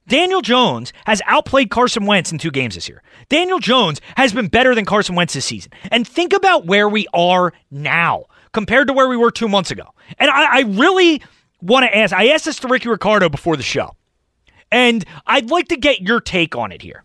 [0.06, 3.02] Daniel Jones has outplayed Carson Wentz in two games this year.
[3.28, 5.72] Daniel Jones has been better than Carson Wentz this season.
[5.90, 9.94] And think about where we are now compared to where we were two months ago.
[10.18, 11.22] And I, I really
[11.62, 13.96] want to ask I asked this to Ricky Ricardo before the show,
[14.70, 17.02] and I'd like to get your take on it here.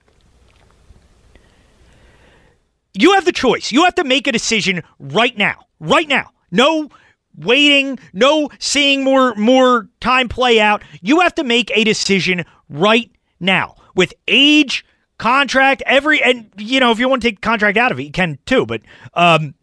[2.94, 3.72] You have the choice.
[3.72, 5.66] You have to make a decision right now.
[5.80, 6.32] Right now.
[6.52, 6.90] No
[7.38, 10.84] waiting, no seeing more more time play out.
[11.02, 14.86] You have to make a decision right now with age,
[15.18, 18.12] contract, every and you know if you want to take contract out of it, you
[18.12, 18.66] can too.
[18.66, 18.82] But
[19.14, 19.54] um,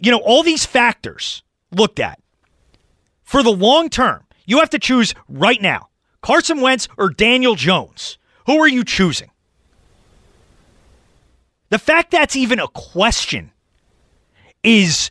[0.00, 2.20] you know all these factors looked at
[3.22, 4.24] for the long term.
[4.46, 5.88] You have to choose right now:
[6.22, 8.18] Carson Wentz or Daniel Jones.
[8.46, 9.30] Who are you choosing?
[11.70, 13.50] The fact that's even a question
[14.62, 15.10] is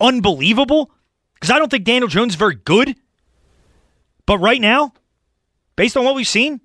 [0.00, 0.90] unbelievable
[1.34, 2.96] because I don't think Daniel Jones is very good.
[4.26, 4.92] But right now,
[5.78, 6.60] based on what we've seen,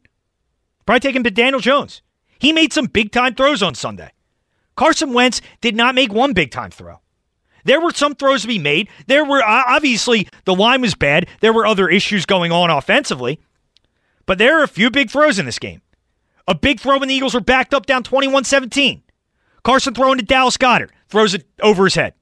[0.88, 2.02] probably taking to Daniel Jones.
[2.40, 4.10] He made some big time throws on Sunday.
[4.76, 7.00] Carson Wentz did not make one big time throw.
[7.64, 8.90] There were some throws to be made.
[9.06, 11.28] There were obviously the line was bad.
[11.42, 13.40] There were other issues going on offensively.
[14.26, 15.84] But there are a few big throws in this game.
[16.48, 19.04] A big throw when the Eagles were backed up down 21 17.
[19.64, 22.16] Carson throwing to Dallas Goedert, throws it over his head.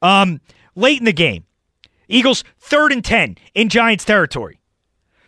[0.00, 0.40] Um,
[0.74, 1.44] late in the game,
[2.08, 4.58] Eagles third and 10 in Giants territory.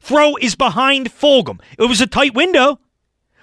[0.09, 1.61] Throw is behind Fulgham.
[1.79, 2.81] It was a tight window,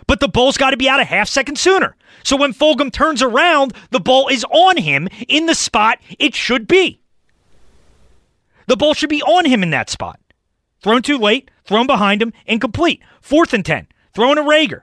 [0.07, 1.95] but the ball's got to be out a half second sooner.
[2.23, 6.67] So when Fulgham turns around, the ball is on him in the spot it should
[6.67, 6.99] be.
[8.65, 10.19] The ball should be on him in that spot.
[10.81, 12.99] Thrown too late, thrown behind him, incomplete.
[13.21, 14.81] Fourth and 10, thrown to Reagor.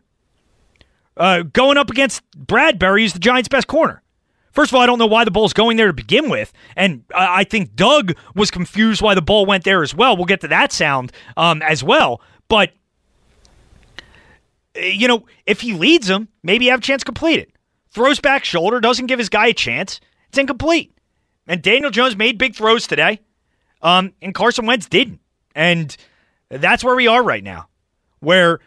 [1.16, 4.05] Uh, going up against Bradberry, who's the Giants' best corner.
[4.53, 7.05] First of all, I don't know why the ball's going there to begin with, and
[7.14, 10.16] I think Doug was confused why the ball went there as well.
[10.16, 12.72] We'll get to that sound um, as well, but
[14.74, 17.50] eh, you know, if he leads him, maybe have a chance to complete it.
[17.90, 20.00] Throws back shoulder, doesn't give his guy a chance.
[20.28, 20.96] It's incomplete.
[21.46, 23.20] And Daniel Jones made big throws today,
[23.80, 25.20] um, and Carson Wentz didn't.
[25.55, 25.96] And
[26.50, 27.68] that's where we are right now,
[28.20, 28.61] where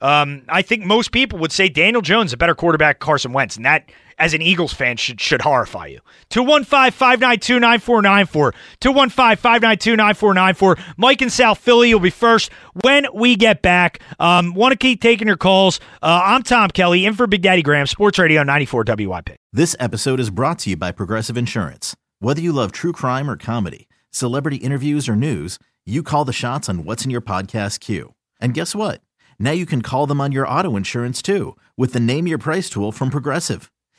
[0.00, 3.56] um, I think most people would say Daniel Jones is a better quarterback Carson Wentz,
[3.56, 6.00] and that as an Eagles fan should should horrify you.
[6.30, 8.52] 215-592-9494.
[8.80, 10.80] 215-592-9494.
[10.96, 12.50] Mike in South Philly will be first
[12.82, 14.00] when we get back.
[14.18, 15.80] Um, Want to keep taking your calls.
[16.02, 19.30] Uh, I'm Tom Kelly, in for Big Daddy Graham, Sports Radio 94 WIP.
[19.52, 21.96] This episode is brought to you by Progressive Insurance.
[22.20, 26.68] Whether you love true crime or comedy, celebrity interviews or news, you call the shots
[26.68, 28.14] on what's in your podcast queue.
[28.40, 29.00] And guess what?
[29.38, 32.70] Now you can call them on your auto insurance too with the Name Your Price
[32.70, 33.71] tool from Progressive.